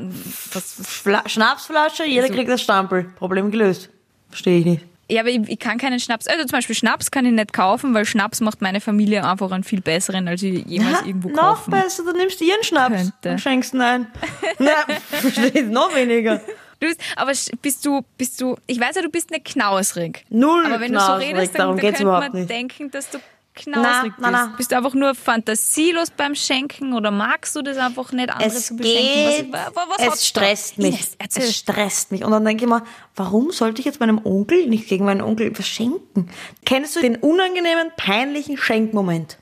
was, 0.52 0.76
Fla 0.82 1.22
Schnapsflasche, 1.28 2.04
jeder 2.04 2.24
Also- 2.24 2.34
kriegt 2.34 2.50
das 2.50 2.62
Stempel. 2.62 3.04
Problem 3.16 3.50
gelöst. 3.50 3.90
Verstehe 4.30 4.58
ich 4.60 4.64
nicht. 4.66 4.84
Ja, 5.10 5.20
aber 5.20 5.28
ich, 5.30 5.40
ich 5.48 5.58
kann 5.58 5.76
keinen 5.76 6.00
Schnaps. 6.00 6.26
Also 6.26 6.42
zum 6.44 6.52
Beispiel 6.52 6.74
Schnaps 6.74 7.10
kann 7.10 7.26
ich 7.26 7.32
nicht 7.32 7.52
kaufen, 7.52 7.92
weil 7.92 8.06
Schnaps 8.06 8.40
macht 8.40 8.62
meine 8.62 8.80
Familie 8.80 9.22
einfach 9.28 9.50
einen 9.50 9.62
viel 9.62 9.82
besseren, 9.82 10.26
als 10.28 10.42
ich 10.42 10.64
jemals 10.66 11.00
Ja, 11.02 11.06
irgendwo 11.06 11.28
noch 11.28 11.36
kaufen. 11.56 11.70
besser, 11.72 12.04
du 12.04 12.12
nimmst 12.12 12.40
ihren 12.40 12.62
Schnaps 12.64 12.96
könnte. 12.96 13.30
und 13.32 13.38
schenkst 13.38 13.74
ihn 13.74 13.82
ein. 13.82 14.06
Na, 14.58 14.70
verstehe 15.10 15.48
ich 15.48 15.66
noch 15.66 15.94
weniger. 15.94 16.40
Du 16.80 16.88
bist, 16.88 17.00
aber 17.16 17.32
bist 17.60 17.84
du, 17.84 18.00
bist 18.16 18.40
du, 18.40 18.56
ich 18.66 18.80
weiß 18.80 18.96
ja, 18.96 19.02
du 19.02 19.10
bist 19.10 19.30
nicht 19.30 19.44
knausrig. 19.44 20.24
Null 20.30 20.64
Aber 20.66 20.80
wenn 20.80 20.92
du 20.92 20.98
so 20.98 21.04
knausrig, 21.06 21.28
redest, 21.28 21.58
dann, 21.58 21.68
dann 21.68 21.78
könnte 21.78 22.04
man 22.06 22.32
nicht. 22.32 22.48
denken, 22.50 22.90
dass 22.90 23.10
du 23.10 23.18
knausrig 23.54 24.12
Na, 24.18 24.30
na, 24.30 24.38
bist. 24.38 24.50
na. 24.50 24.56
Bist 24.56 24.72
du 24.72 24.76
einfach 24.76 24.94
nur 24.94 25.14
fantasielos 25.14 26.10
beim 26.10 26.34
Schenken 26.34 26.92
oder 26.92 27.10
magst 27.10 27.54
du 27.56 27.62
das 27.62 27.76
einfach 27.76 28.12
nicht, 28.12 28.30
andere 28.30 28.48
Es 28.48 28.66
zu 28.66 28.76
beschenken? 28.76 29.52
geht, 29.52 29.52
Was, 29.52 29.70
was, 29.74 29.98
es 30.14 30.20
da? 30.20 30.40
stresst 30.40 30.78
mich. 30.78 30.94
Ines, 30.94 31.14
erzähl. 31.18 31.42
es 31.44 31.56
stresst 31.56 32.12
mich. 32.12 32.24
Und 32.24 32.32
dann 32.32 32.44
denke 32.44 32.64
ich 32.64 32.70
mir, 32.70 32.82
warum 33.16 33.50
sollte 33.52 33.80
ich 33.80 33.86
jetzt 33.86 34.00
meinem 34.00 34.20
Onkel, 34.24 34.66
nicht 34.66 34.88
gegen 34.88 35.04
meinen 35.04 35.20
Onkel, 35.22 35.56
was 35.58 35.66
schenken? 35.68 36.28
Kennst 36.64 36.96
du 36.96 37.00
den 37.00 37.16
unangenehmen, 37.16 37.90
peinlichen 37.96 38.56
Schenkmoment? 38.56 39.38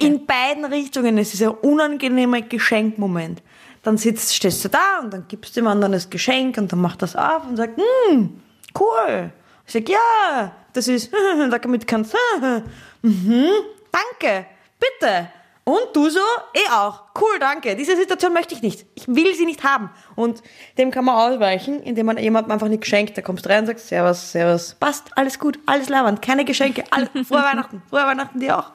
In 0.00 0.26
beiden 0.26 0.64
Richtungen 0.64 1.18
ist 1.18 1.32
dieser 1.32 1.64
unangenehme 1.64 2.42
Geschenkmoment. 2.42 3.42
Dann 3.82 3.96
sitzt, 3.96 4.34
stehst 4.34 4.64
du 4.64 4.68
da 4.68 5.00
und 5.02 5.12
dann 5.12 5.24
gibst 5.26 5.56
du 5.56 5.60
dem 5.60 5.66
anderen 5.66 5.92
das 5.92 6.08
Geschenk 6.10 6.56
und 6.58 6.70
dann 6.70 6.80
macht 6.80 7.02
das 7.02 7.16
auf 7.16 7.44
und 7.48 7.56
sagt, 7.56 7.78
hm, 8.10 8.40
cool. 8.78 9.32
Ich 9.66 9.72
sag, 9.72 9.88
ja, 9.88 10.52
das 10.72 10.88
ist, 10.88 11.12
damit 11.62 11.86
kannst 11.86 12.14
du, 12.14 12.62
mhm, 13.02 13.48
danke, 13.92 14.46
bitte. 14.78 15.28
Und 15.68 15.94
du 15.94 16.08
so, 16.08 16.20
eh 16.54 16.70
auch. 16.72 17.02
Cool, 17.20 17.38
danke. 17.38 17.76
Diese 17.76 17.94
Situation 17.94 18.32
möchte 18.32 18.54
ich 18.54 18.62
nicht. 18.62 18.86
Ich 18.94 19.06
will 19.06 19.34
sie 19.34 19.44
nicht 19.44 19.64
haben. 19.64 19.90
Und 20.16 20.42
dem 20.78 20.90
kann 20.90 21.04
man 21.04 21.16
ausweichen, 21.16 21.82
indem 21.82 22.06
man 22.06 22.16
jemandem 22.16 22.52
einfach 22.52 22.68
nicht 22.68 22.80
geschenkt. 22.80 23.18
Da 23.18 23.20
kommst 23.20 23.44
du 23.44 23.50
rein 23.50 23.60
und 23.60 23.66
sagst, 23.66 23.86
servus, 23.86 24.32
servus. 24.32 24.76
Passt, 24.80 25.10
alles 25.16 25.38
gut, 25.38 25.58
alles 25.66 25.90
lauernd, 25.90 26.22
keine 26.22 26.46
Geschenke, 26.46 26.84
alles, 26.90 27.10
frohe 27.28 27.42
Weihnachten, 27.42 27.82
frohe 27.90 28.00
Weihnachten 28.00 28.40
dir 28.40 28.58
auch. 28.58 28.70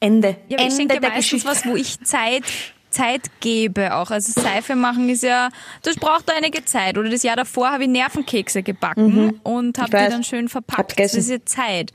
Ende. 0.00 0.36
Ja, 0.48 0.56
aber 0.56 0.66
ich 0.66 0.72
Ende 0.72 0.76
schenke 0.76 1.00
der 1.00 1.10
meistens 1.10 1.24
Geschichte. 1.30 1.48
was, 1.48 1.66
wo 1.66 1.76
ich 1.76 2.00
Zeit, 2.00 2.44
Zeit 2.92 3.22
gebe 3.40 3.94
auch. 3.96 4.10
Also 4.10 4.40
Seife 4.40 4.76
machen 4.76 5.08
ist 5.08 5.22
ja, 5.24 5.48
das 5.82 5.96
braucht 5.96 6.30
einige 6.30 6.64
Zeit. 6.64 6.96
Oder 6.96 7.10
das 7.10 7.22
Jahr 7.24 7.34
davor 7.36 7.72
habe 7.72 7.82
ich 7.84 7.88
Nervenkekse 7.90 8.62
gebacken 8.62 9.40
und 9.42 9.78
habe 9.78 9.96
Mhm. 9.98 10.04
die 10.04 10.10
dann 10.10 10.24
schön 10.24 10.48
verpackt. 10.48 10.98
Das 11.00 11.14
ist 11.14 11.28
ja 11.30 11.38
Zeit. 11.44 11.92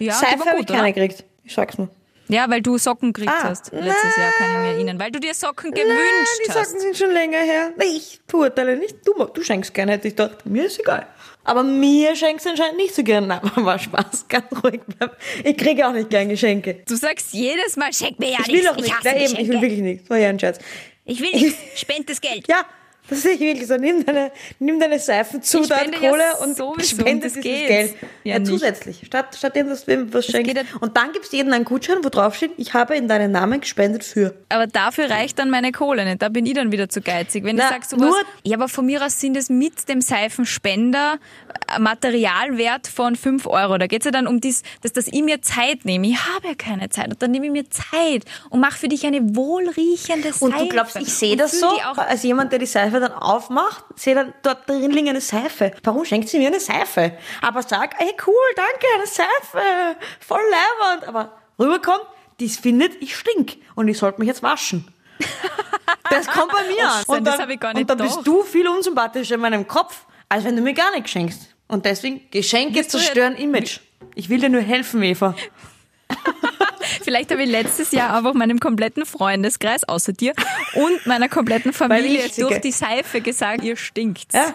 Ja, 0.00 0.12
Seife 0.14 0.44
habe 0.44 0.60
ich 0.60 0.66
keine 0.66 0.92
gekriegt. 0.92 1.24
Ich 1.44 1.54
sag's 1.54 1.78
nur. 1.78 1.88
Ja, 2.28 2.48
weil 2.50 2.60
du 2.60 2.76
Socken 2.78 3.12
gekriegt 3.12 3.32
Ah, 3.34 3.44
hast 3.44 3.72
letztes 3.72 4.16
Jahr, 4.16 4.32
kann 4.32 4.50
ich 4.52 4.58
mir 4.58 4.74
erinnern. 4.74 4.98
Weil 5.00 5.10
du 5.10 5.18
dir 5.18 5.32
Socken 5.34 5.70
gewünscht 5.70 5.88
Nein, 5.96 6.46
die 6.46 6.50
hast. 6.52 6.66
Socken 6.70 6.80
sind 6.80 6.96
schon 6.96 7.10
länger 7.10 7.38
her. 7.38 7.72
Nee, 7.76 7.84
Ich 7.96 8.20
beurteile 8.26 8.76
nicht. 8.76 8.96
Du, 9.06 9.12
du 9.24 9.42
schenkst 9.42 9.72
gerne, 9.72 9.92
hätte 9.92 10.08
ich 10.08 10.16
gedacht. 10.16 10.44
Mir 10.44 10.66
ist 10.66 10.78
egal. 10.78 11.06
Aber 11.44 11.62
mir 11.62 12.14
schenkst 12.14 12.44
du 12.44 12.50
anscheinend 12.50 12.76
nicht 12.76 12.94
so 12.94 13.02
gern. 13.02 13.26
Nein, 13.26 13.40
war 13.56 13.78
Spaß. 13.78 14.26
Ganz 14.28 14.44
ruhig 14.62 14.80
bleiben. 14.82 15.12
Ich 15.44 15.56
kriege 15.56 15.86
auch 15.88 15.92
nicht 15.92 16.10
gern 16.10 16.28
Geschenke. 16.28 16.82
Du 16.86 16.96
sagst 16.96 17.32
jedes 17.32 17.76
Mal, 17.76 17.92
schenk 17.94 18.18
mir 18.18 18.30
ja 18.30 18.38
Ich 18.42 18.48
will 18.48 18.54
nichts. 18.56 18.68
auch 18.70 18.76
nicht. 18.76 18.94
hasse 18.94 19.08
Ja, 19.08 19.16
eben, 19.16 19.36
ich 19.38 19.48
will 19.48 19.62
wirklich 19.62 19.80
nichts. 19.80 20.10
War 20.10 20.18
ja 20.18 20.28
ein 20.28 20.38
Scherz. 20.38 20.58
Ich 21.06 21.20
will 21.22 21.30
nichts. 21.32 21.56
Spend 21.80 22.10
das 22.10 22.20
Geld. 22.20 22.46
Ja, 22.48 22.66
das 23.08 23.22
sehe 23.22 23.32
ich 23.32 23.40
wirklich 23.40 23.66
so. 23.66 23.76
Nimm 23.76 24.04
deine, 24.04 24.30
nimm 24.58 24.78
deine 24.80 24.98
Seifenzutat, 24.98 25.80
spende 25.80 25.98
ja 26.02 26.10
Kohle 26.10 26.24
und 26.42 26.56
sowieso, 26.56 26.96
spende 26.96 27.24
das 27.26 27.32
dieses 27.34 27.42
geht. 27.44 27.68
Geld. 27.68 27.94
Ja, 28.24 28.38
Ja, 28.38 28.44
zusätzlich. 28.44 29.02
Statt, 29.06 29.34
statt 29.36 29.56
dem, 29.56 29.68
dass 29.68 29.84
du 29.84 29.92
ihm 29.94 30.12
was 30.12 30.26
schenkst. 30.26 30.44
geht 30.54 30.56
ja- 30.56 30.78
Und 30.80 30.96
dann 30.96 31.12
gibst 31.12 31.32
du 31.32 31.36
jedem 31.36 31.52
einen 31.52 31.64
Gutschein, 31.64 31.98
wo 32.02 32.08
drauf 32.08 32.34
steht, 32.34 32.52
ich 32.56 32.74
habe 32.74 32.96
in 32.96 33.08
deinen 33.08 33.32
Namen 33.32 33.60
gespendet 33.60 34.04
für. 34.04 34.34
Aber 34.48 34.66
dafür 34.66 35.10
reicht 35.10 35.38
dann 35.38 35.50
meine 35.50 35.72
Kohle 35.72 36.04
nicht. 36.04 36.22
Da 36.22 36.28
bin 36.28 36.44
ich 36.46 36.54
dann 36.54 36.72
wieder 36.72 36.88
zu 36.88 37.00
geizig. 37.00 37.44
Wenn 37.44 37.56
Na, 37.56 37.68
du 37.68 37.74
sagst, 37.74 37.96
nur- 37.96 38.08
sowas, 38.10 38.24
ja, 38.44 38.56
aber 38.56 38.68
von 38.68 38.86
mir 38.86 39.04
aus 39.04 39.20
sind 39.20 39.36
es 39.36 39.48
mit 39.50 39.88
dem 39.88 40.00
Seifenspender 40.00 41.18
ein 41.66 41.82
Materialwert 41.82 42.86
von 42.86 43.16
5 43.16 43.46
Euro. 43.46 43.78
Da 43.78 43.86
geht's 43.86 44.04
ja 44.04 44.10
dann 44.10 44.26
um 44.26 44.40
dies, 44.40 44.62
dass 44.82 44.92
das 44.92 45.06
ich 45.08 45.22
mir 45.22 45.42
Zeit 45.42 45.84
nehme. 45.84 46.06
Ich 46.08 46.16
habe 46.34 46.48
ja 46.48 46.54
keine 46.54 46.88
Zeit. 46.88 47.08
Und 47.08 47.22
dann 47.22 47.30
nehme 47.30 47.46
ich 47.46 47.52
mir 47.52 47.64
Zeit 47.70 48.24
und 48.50 48.60
mache 48.60 48.78
für 48.78 48.88
dich 48.88 49.06
eine 49.06 49.20
wohlriechende 49.36 50.32
Seife. 50.32 50.44
Und 50.44 50.58
du 50.60 50.68
glaubst, 50.68 50.96
ich 50.96 51.12
sehe 51.12 51.36
das 51.36 51.58
so, 51.58 51.68
als 51.96 52.22
jemand, 52.22 52.52
der 52.52 52.58
die 52.58 52.66
Seife 52.66 52.97
dann 53.00 53.12
aufmacht, 53.12 53.84
sehe 53.96 54.14
dann 54.14 54.34
dort 54.42 54.68
drin 54.68 54.90
liegen 54.90 55.08
eine 55.08 55.20
Seife. 55.20 55.72
Warum 55.82 56.04
schenkt 56.04 56.28
sie 56.28 56.38
mir 56.38 56.48
eine 56.48 56.60
Seife? 56.60 57.12
Aber 57.42 57.62
sag, 57.62 58.00
ey 58.00 58.14
cool, 58.26 58.34
danke, 58.56 58.86
eine 58.94 59.06
Seife, 59.06 59.96
voll 60.20 60.40
leibend. 60.50 61.08
Aber 61.08 61.32
rüberkommt, 61.58 62.04
die 62.40 62.48
findet, 62.48 63.00
ich 63.02 63.16
stink 63.16 63.56
und 63.74 63.88
ich 63.88 63.98
sollte 63.98 64.20
mich 64.20 64.28
jetzt 64.28 64.42
waschen. 64.42 64.86
Das 66.10 66.26
kommt 66.28 66.52
bei 66.52 66.64
mir 66.64 66.88
an. 66.88 67.02
Oh, 67.08 67.14
Und 67.14 67.24
das 67.24 67.38
dann, 67.38 67.50
und 67.50 67.90
dann 67.90 67.98
bist 67.98 68.20
du 68.24 68.42
viel 68.42 68.68
unsympathischer 68.68 69.34
in 69.34 69.40
meinem 69.40 69.66
Kopf, 69.66 70.04
als 70.28 70.44
wenn 70.44 70.56
du 70.56 70.62
mir 70.62 70.74
gar 70.74 70.90
nichts 70.92 71.10
schenkst. 71.10 71.54
Und 71.66 71.84
deswegen, 71.84 72.30
Geschenke 72.30 72.86
zerstören 72.86 73.34
Image. 73.36 73.80
Ich 74.14 74.28
will 74.28 74.40
dir 74.40 74.48
nur 74.48 74.62
helfen, 74.62 75.02
Eva. 75.02 75.34
Vielleicht 77.08 77.30
habe 77.30 77.42
ich 77.42 77.50
letztes 77.50 77.90
Jahr 77.92 78.14
einfach 78.14 78.34
meinem 78.34 78.60
kompletten 78.60 79.06
Freundeskreis, 79.06 79.84
außer 79.84 80.12
dir, 80.12 80.34
und 80.74 81.06
meiner 81.06 81.30
kompletten 81.30 81.72
Familie 81.72 82.28
durch 82.36 82.60
die 82.60 82.70
Seife 82.70 83.22
gesagt, 83.22 83.64
ihr 83.64 83.76
stinkt. 83.76 84.34
Ja. 84.34 84.52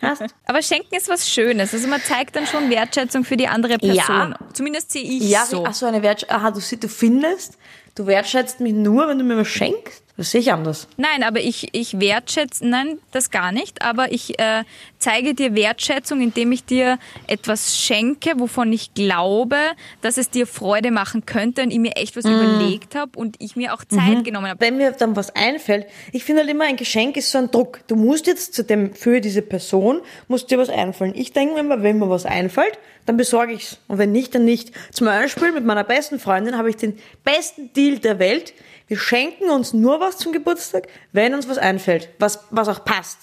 Aber 0.46 0.62
Schenken 0.62 0.94
ist 0.94 1.08
was 1.08 1.28
Schönes. 1.28 1.74
Also 1.74 1.88
man 1.88 2.00
zeigt 2.00 2.36
dann 2.36 2.46
schon 2.46 2.70
Wertschätzung 2.70 3.24
für 3.24 3.36
die 3.36 3.48
andere 3.48 3.78
Person. 3.78 3.96
Ja. 4.30 4.38
Zumindest 4.52 4.92
sehe 4.92 5.02
ich 5.02 5.28
Ja, 5.28 5.46
so. 5.46 5.64
ach 5.66 5.74
so 5.74 5.86
eine 5.86 6.00
Wertschätzung. 6.02 6.36
Aha, 6.36 6.52
du, 6.52 6.60
du 6.60 6.88
findest, 6.88 7.58
du 7.96 8.06
wertschätzt 8.06 8.60
mich 8.60 8.72
nur, 8.72 9.08
wenn 9.08 9.18
du 9.18 9.24
mir 9.24 9.38
was 9.38 9.48
schenkst. 9.48 10.04
Das 10.18 10.30
sehe 10.30 10.40
ich 10.40 10.50
anders. 10.50 10.88
Nein, 10.96 11.22
aber 11.22 11.40
ich, 11.40 11.68
ich 11.74 12.00
wertschätze, 12.00 12.66
nein, 12.66 12.98
das 13.12 13.30
gar 13.30 13.52
nicht, 13.52 13.82
aber 13.82 14.12
ich 14.12 14.38
äh, 14.38 14.64
zeige 14.98 15.34
dir 15.34 15.54
Wertschätzung, 15.54 16.22
indem 16.22 16.52
ich 16.52 16.64
dir 16.64 16.98
etwas 17.26 17.76
schenke, 17.76 18.32
wovon 18.38 18.72
ich 18.72 18.94
glaube, 18.94 19.58
dass 20.00 20.16
es 20.16 20.30
dir 20.30 20.46
Freude 20.46 20.90
machen 20.90 21.26
könnte 21.26 21.62
und 21.62 21.70
ich 21.70 21.78
mir 21.78 21.96
echt 21.96 22.16
was 22.16 22.24
Mm. 22.24 22.28
überlegt 22.28 22.94
habe 22.94 23.18
und 23.18 23.36
ich 23.40 23.56
mir 23.56 23.74
auch 23.74 23.84
Zeit 23.84 24.24
genommen 24.24 24.48
habe. 24.48 24.60
Wenn 24.60 24.78
mir 24.78 24.92
dann 24.92 25.16
was 25.16 25.36
einfällt, 25.36 25.86
ich 26.12 26.24
finde 26.24 26.40
halt 26.42 26.50
immer, 26.50 26.64
ein 26.64 26.76
Geschenk 26.76 27.18
ist 27.18 27.30
so 27.30 27.36
ein 27.36 27.50
Druck. 27.50 27.80
Du 27.86 27.94
musst 27.94 28.26
jetzt 28.26 28.54
zu 28.54 28.64
dem, 28.64 28.94
für 28.94 29.20
diese 29.20 29.42
Person, 29.42 30.00
musst 30.28 30.50
dir 30.50 30.56
was 30.56 30.70
einfallen. 30.70 31.12
Ich 31.14 31.34
denke 31.34 31.54
mir 31.54 31.60
immer, 31.60 31.82
wenn 31.82 31.98
mir 31.98 32.08
was 32.08 32.24
einfällt, 32.24 32.78
dann 33.04 33.18
besorge 33.18 33.52
ich's. 33.52 33.78
Und 33.86 33.98
wenn 33.98 34.12
nicht, 34.12 34.34
dann 34.34 34.46
nicht. 34.46 34.72
Zum 34.92 35.06
Beispiel 35.06 35.52
mit 35.52 35.64
meiner 35.66 35.84
besten 35.84 36.18
Freundin 36.18 36.56
habe 36.56 36.70
ich 36.70 36.76
den 36.76 36.98
besten 37.22 37.70
Deal 37.74 37.98
der 37.98 38.18
Welt. 38.18 38.54
Wir 38.88 38.98
schenken 38.98 39.50
uns 39.50 39.72
nur 39.72 40.00
was 40.00 40.18
zum 40.18 40.32
Geburtstag, 40.32 40.86
wenn 41.12 41.34
uns 41.34 41.48
was 41.48 41.58
einfällt, 41.58 42.08
was, 42.18 42.40
was 42.50 42.68
auch 42.68 42.84
passt. 42.84 43.18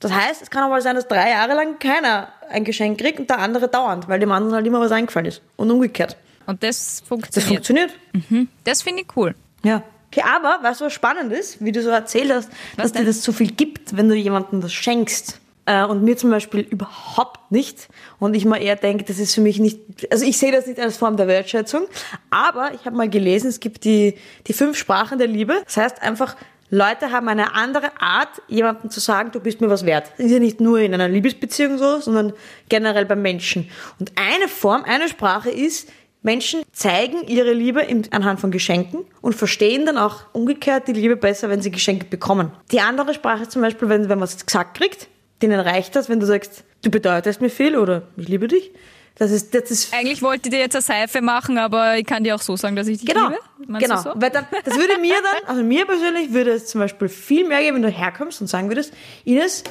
Das 0.00 0.12
heißt, 0.12 0.42
es 0.42 0.50
kann 0.50 0.62
auch 0.64 0.68
mal 0.68 0.82
sein, 0.82 0.94
dass 0.96 1.08
drei 1.08 1.30
Jahre 1.30 1.54
lang 1.54 1.78
keiner 1.78 2.28
ein 2.48 2.64
Geschenk 2.64 2.98
kriegt 3.00 3.18
und 3.20 3.30
der 3.30 3.38
andere 3.40 3.68
dauernd, 3.68 4.08
weil 4.08 4.20
dem 4.20 4.30
anderen 4.32 4.54
halt 4.54 4.66
immer 4.66 4.80
was 4.80 4.92
eingefallen 4.92 5.26
ist. 5.26 5.42
Und 5.56 5.70
umgekehrt. 5.70 6.16
Und 6.46 6.62
das 6.62 7.00
Das 7.00 7.08
funktioniert. 7.08 7.92
funktioniert. 7.92 8.48
Das 8.64 8.82
finde 8.82 9.02
ich 9.02 9.16
cool. 9.16 9.34
Ja. 9.64 9.82
Okay, 10.10 10.22
aber 10.26 10.60
was 10.62 10.78
so 10.78 10.88
spannend 10.88 11.32
ist, 11.32 11.62
wie 11.62 11.70
du 11.72 11.82
so 11.82 11.90
erzählt 11.90 12.32
hast, 12.32 12.48
dass 12.76 12.92
denn? 12.92 13.02
dir 13.02 13.08
das 13.08 13.22
so 13.22 13.32
viel 13.32 13.50
gibt, 13.50 13.96
wenn 13.96 14.08
du 14.08 14.14
jemandem 14.14 14.60
das 14.62 14.72
schenkst. 14.72 15.38
Äh, 15.68 15.84
und 15.84 16.02
mir 16.02 16.16
zum 16.16 16.30
Beispiel 16.30 16.60
überhaupt 16.60 17.52
nicht. 17.52 17.88
Und 18.18 18.34
ich 18.34 18.46
mal 18.46 18.56
eher 18.56 18.74
denke, 18.74 19.04
das 19.04 19.18
ist 19.18 19.34
für 19.34 19.42
mich 19.42 19.58
nicht, 19.60 19.78
also 20.10 20.24
ich 20.24 20.38
sehe 20.38 20.50
das 20.50 20.66
nicht 20.66 20.80
als 20.80 20.96
Form 20.96 21.18
der 21.18 21.28
Wertschätzung. 21.28 21.82
Aber 22.30 22.72
ich 22.72 22.86
habe 22.86 22.96
mal 22.96 23.10
gelesen, 23.10 23.48
es 23.48 23.60
gibt 23.60 23.84
die, 23.84 24.14
die 24.46 24.54
fünf 24.54 24.78
Sprachen 24.78 25.18
der 25.18 25.26
Liebe. 25.26 25.60
Das 25.66 25.76
heißt 25.76 26.00
einfach, 26.00 26.36
Leute 26.70 27.12
haben 27.12 27.28
eine 27.28 27.54
andere 27.54 28.00
Art, 28.00 28.40
jemandem 28.48 28.88
zu 28.88 29.00
sagen, 29.00 29.30
du 29.30 29.40
bist 29.40 29.60
mir 29.60 29.68
was 29.68 29.84
wert. 29.84 30.10
Das 30.16 30.24
ist 30.26 30.32
ja 30.32 30.38
nicht 30.38 30.58
nur 30.58 30.78
in 30.80 30.94
einer 30.94 31.08
Liebesbeziehung 31.08 31.76
so, 31.76 32.00
sondern 32.00 32.32
generell 32.70 33.04
beim 33.04 33.20
Menschen. 33.20 33.68
Und 34.00 34.12
eine 34.16 34.48
Form, 34.48 34.84
eine 34.84 35.06
Sprache 35.08 35.50
ist, 35.50 35.90
Menschen 36.22 36.62
zeigen 36.72 37.26
ihre 37.26 37.52
Liebe 37.52 37.86
anhand 38.10 38.40
von 38.40 38.50
Geschenken 38.50 39.04
und 39.20 39.34
verstehen 39.34 39.84
dann 39.84 39.98
auch 39.98 40.22
umgekehrt 40.32 40.88
die 40.88 40.92
Liebe 40.92 41.16
besser, 41.16 41.50
wenn 41.50 41.60
sie 41.60 41.70
Geschenke 41.70 42.06
bekommen. 42.06 42.52
Die 42.72 42.80
andere 42.80 43.12
Sprache 43.12 43.42
ist 43.42 43.52
zum 43.52 43.60
Beispiel, 43.60 43.90
wenn, 43.90 44.08
wenn 44.08 44.18
man 44.18 44.28
es 44.28 44.44
gesagt 44.44 44.78
kriegt, 44.78 45.08
denen 45.42 45.60
reicht 45.60 45.96
das, 45.96 46.08
wenn 46.08 46.20
du 46.20 46.26
sagst, 46.26 46.64
du 46.82 46.90
bedeutest 46.90 47.40
mir 47.40 47.50
viel 47.50 47.76
oder 47.76 48.02
ich 48.16 48.28
liebe 48.28 48.48
dich. 48.48 48.72
Das 49.18 49.32
ist, 49.32 49.52
das 49.52 49.70
ist 49.70 49.92
Eigentlich 49.92 50.22
wollte 50.22 50.48
ich 50.48 50.54
dir 50.54 50.60
jetzt 50.60 50.76
eine 50.76 50.82
Seife 50.82 51.20
machen, 51.20 51.58
aber 51.58 51.96
ich 51.96 52.06
kann 52.06 52.22
dir 52.22 52.36
auch 52.36 52.40
so 52.40 52.56
sagen, 52.56 52.76
dass 52.76 52.86
ich 52.86 52.98
dich 52.98 53.08
Genau, 53.08 53.28
liebe. 53.28 53.40
Meinst 53.66 53.88
genau. 53.88 54.00
So? 54.00 54.12
Weil 54.14 54.30
dann, 54.30 54.46
das 54.64 54.76
würde 54.76 54.98
mir 55.00 55.14
dann, 55.42 55.48
also 55.50 55.64
mir 55.64 55.86
persönlich 55.86 56.32
würde 56.32 56.52
es 56.52 56.66
zum 56.66 56.80
Beispiel 56.80 57.08
viel 57.08 57.46
mehr 57.46 57.60
geben, 57.60 57.76
wenn 57.76 57.82
du 57.82 57.90
herkommst 57.90 58.40
und 58.40 58.46
sagen 58.46 58.68
würdest, 58.68 58.92
Ines, 59.24 59.64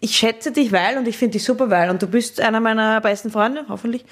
ich 0.00 0.16
schätze 0.16 0.52
dich, 0.52 0.70
weil 0.70 0.98
und 0.98 1.08
ich 1.08 1.18
finde 1.18 1.32
dich 1.32 1.44
super, 1.44 1.68
weil 1.68 1.90
und 1.90 2.00
du 2.00 2.06
bist 2.06 2.40
einer 2.40 2.60
meiner 2.60 3.00
besten 3.00 3.30
Freunde, 3.30 3.64
hoffentlich, 3.68 4.04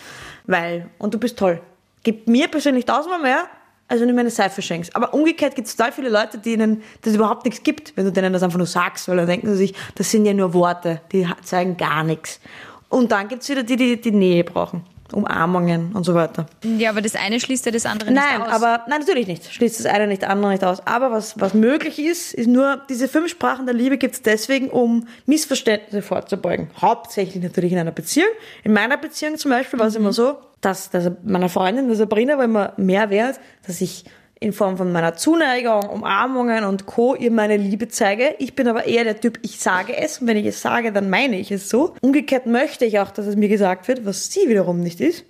weil 0.46 0.88
und 0.98 1.14
du 1.14 1.18
bist 1.18 1.38
toll. 1.38 1.60
Gibt 2.02 2.28
mir 2.28 2.48
persönlich 2.48 2.84
tausendmal 2.84 3.20
mehr, 3.20 3.48
als 3.90 4.00
wenn 4.00 4.08
du 4.08 4.14
mir 4.14 4.20
eine 4.20 4.30
Seife 4.30 4.62
schenkst. 4.62 4.94
Aber 4.94 5.12
umgekehrt 5.12 5.56
gibt 5.56 5.66
es 5.66 5.76
total 5.76 5.92
viele 5.92 6.08
Leute, 6.08 6.38
denen 6.38 6.82
das 7.02 7.14
überhaupt 7.14 7.44
nichts 7.44 7.62
gibt, 7.62 7.96
wenn 7.96 8.04
du 8.04 8.12
denen 8.12 8.32
das 8.32 8.42
einfach 8.42 8.58
nur 8.58 8.66
sagst, 8.66 9.08
weil 9.08 9.16
dann 9.16 9.26
denken 9.26 9.48
sie 9.48 9.56
sich, 9.56 9.74
das 9.96 10.10
sind 10.10 10.24
ja 10.24 10.32
nur 10.32 10.54
Worte, 10.54 11.00
die 11.12 11.26
zeigen 11.42 11.76
gar 11.76 12.04
nichts. 12.04 12.40
Und 12.88 13.10
dann 13.10 13.28
gibt 13.28 13.42
es 13.42 13.48
wieder 13.48 13.64
die, 13.64 13.76
die 13.76 14.00
die 14.00 14.12
Nähe 14.12 14.44
brauchen. 14.44 14.84
Umarmungen 15.12 15.92
und 15.92 16.04
so 16.04 16.14
weiter. 16.14 16.46
Ja, 16.62 16.90
aber 16.90 17.00
das 17.00 17.16
eine 17.16 17.40
schließt 17.40 17.66
ja 17.66 17.72
das 17.72 17.84
andere 17.84 18.12
Nein, 18.12 18.38
nicht 18.38 18.48
aus. 18.48 18.62
aber 18.62 18.84
nein, 18.86 19.00
natürlich 19.00 19.26
nicht. 19.26 19.52
Schließt 19.52 19.80
das 19.80 19.86
eine 19.86 20.06
nicht 20.06 20.22
das 20.22 20.30
andere 20.30 20.52
nicht 20.52 20.62
aus. 20.62 20.86
Aber 20.86 21.10
was, 21.10 21.38
was 21.40 21.52
möglich 21.52 21.98
ist, 21.98 22.32
ist 22.32 22.46
nur, 22.46 22.80
diese 22.88 23.08
fünf 23.08 23.28
Sprachen 23.28 23.66
der 23.66 23.74
Liebe 23.74 23.98
gibt 23.98 24.14
es 24.14 24.22
deswegen, 24.22 24.68
um 24.70 25.08
Missverständnisse 25.26 26.02
vorzubeugen. 26.02 26.70
Hauptsächlich 26.80 27.42
natürlich 27.42 27.72
in 27.72 27.78
einer 27.78 27.90
Beziehung. 27.90 28.28
In 28.62 28.72
meiner 28.72 28.96
Beziehung 28.96 29.36
zum 29.36 29.50
Beispiel 29.50 29.80
war 29.80 29.88
es 29.88 29.96
immer 29.96 30.12
so, 30.12 30.38
dass, 30.60 30.90
dass 30.90 31.10
meiner 31.24 31.48
Freundin, 31.48 31.88
der 31.88 31.96
Sabrina, 31.96 32.38
war 32.38 32.44
immer 32.44 32.72
mehr 32.76 33.10
wert, 33.10 33.40
dass 33.66 33.80
ich 33.80 34.04
in 34.40 34.54
Form 34.54 34.78
von 34.78 34.90
meiner 34.90 35.14
Zuneigung, 35.14 35.82
Umarmungen 35.90 36.64
und 36.64 36.86
Co. 36.86 37.14
ihr 37.14 37.30
meine 37.30 37.58
Liebe 37.58 37.88
zeige. 37.88 38.34
Ich 38.38 38.54
bin 38.54 38.68
aber 38.68 38.86
eher 38.86 39.04
der 39.04 39.20
Typ, 39.20 39.38
ich 39.42 39.60
sage 39.60 39.94
es 39.96 40.18
und 40.18 40.26
wenn 40.26 40.38
ich 40.38 40.46
es 40.46 40.62
sage, 40.62 40.92
dann 40.92 41.10
meine 41.10 41.38
ich 41.38 41.52
es 41.52 41.68
so. 41.68 41.94
Umgekehrt 42.00 42.46
möchte 42.46 42.86
ich 42.86 42.98
auch, 42.98 43.10
dass 43.10 43.26
es 43.26 43.36
mir 43.36 43.48
gesagt 43.48 43.86
wird, 43.86 44.06
was 44.06 44.30
sie 44.32 44.48
wiederum 44.48 44.80
nicht 44.80 45.00
ist. 45.00 45.26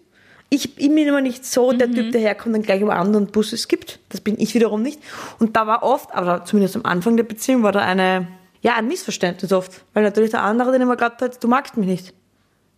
Ich 0.48 0.76
bin 0.76 0.96
immer 0.98 1.20
nicht 1.20 1.44
so 1.44 1.72
der 1.72 1.90
Typ, 1.90 2.10
der 2.10 2.20
herkommt 2.20 2.56
und 2.56 2.66
gleich 2.66 2.82
umarmt 2.82 3.14
und 3.14 3.30
Busses 3.30 3.68
gibt. 3.68 4.00
Das 4.08 4.20
bin 4.20 4.34
ich 4.38 4.54
wiederum 4.54 4.82
nicht. 4.82 5.00
Und 5.38 5.56
da 5.56 5.66
war 5.68 5.84
oft, 5.84 6.12
aber 6.12 6.44
zumindest 6.44 6.74
am 6.74 6.84
Anfang 6.84 7.16
der 7.16 7.22
Beziehung, 7.22 7.62
war 7.62 7.70
da 7.70 7.80
eine, 7.80 8.26
ja, 8.60 8.74
ein 8.74 8.88
Missverständnis 8.88 9.52
oft. 9.52 9.84
Weil 9.94 10.02
natürlich 10.02 10.30
der 10.30 10.42
andere 10.42 10.72
dann 10.72 10.80
immer 10.80 10.96
glaubt 10.96 11.22
hat, 11.22 11.42
du 11.42 11.46
magst 11.46 11.76
mich 11.76 11.86
nicht. 11.86 12.14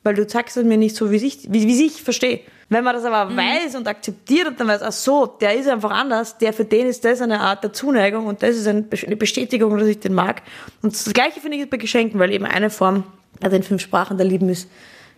Weil 0.02 0.14
du 0.14 0.26
zeigst 0.26 0.56
es 0.56 0.64
mir 0.64 0.76
nicht 0.76 0.96
so, 0.96 1.10
wie 1.10 1.16
ich, 1.16 1.52
wie, 1.52 1.66
wie 1.66 1.86
ich 1.86 2.02
verstehe. 2.02 2.40
Wenn 2.68 2.84
man 2.84 2.94
das 2.94 3.04
aber 3.04 3.36
weiß 3.36 3.74
und 3.76 3.86
akzeptiert 3.86 4.48
und 4.48 4.58
dann 4.58 4.66
weiß, 4.66 4.82
ach 4.82 4.92
so, 4.92 5.26
der 5.26 5.54
ist 5.54 5.68
einfach 5.68 5.90
anders, 5.90 6.38
der 6.38 6.52
für 6.52 6.64
den 6.64 6.86
ist 6.86 7.04
das 7.04 7.20
eine 7.20 7.40
Art 7.40 7.62
der 7.62 7.72
Zuneigung 7.72 8.26
und 8.26 8.42
das 8.42 8.56
ist 8.56 8.66
eine 8.66 8.82
Bestätigung, 8.82 9.76
dass 9.76 9.88
ich 9.88 10.00
den 10.00 10.14
mag. 10.14 10.42
Und 10.80 10.94
das 10.94 11.12
Gleiche 11.12 11.40
finde 11.40 11.58
ich 11.58 11.68
bei 11.68 11.76
Geschenken, 11.76 12.18
weil 12.18 12.32
eben 12.32 12.46
eine 12.46 12.70
Form 12.70 13.04
bei 13.40 13.48
den 13.48 13.62
fünf 13.62 13.82
Sprachen 13.82 14.16
der 14.16 14.26
Lieben 14.26 14.48
ist 14.48 14.68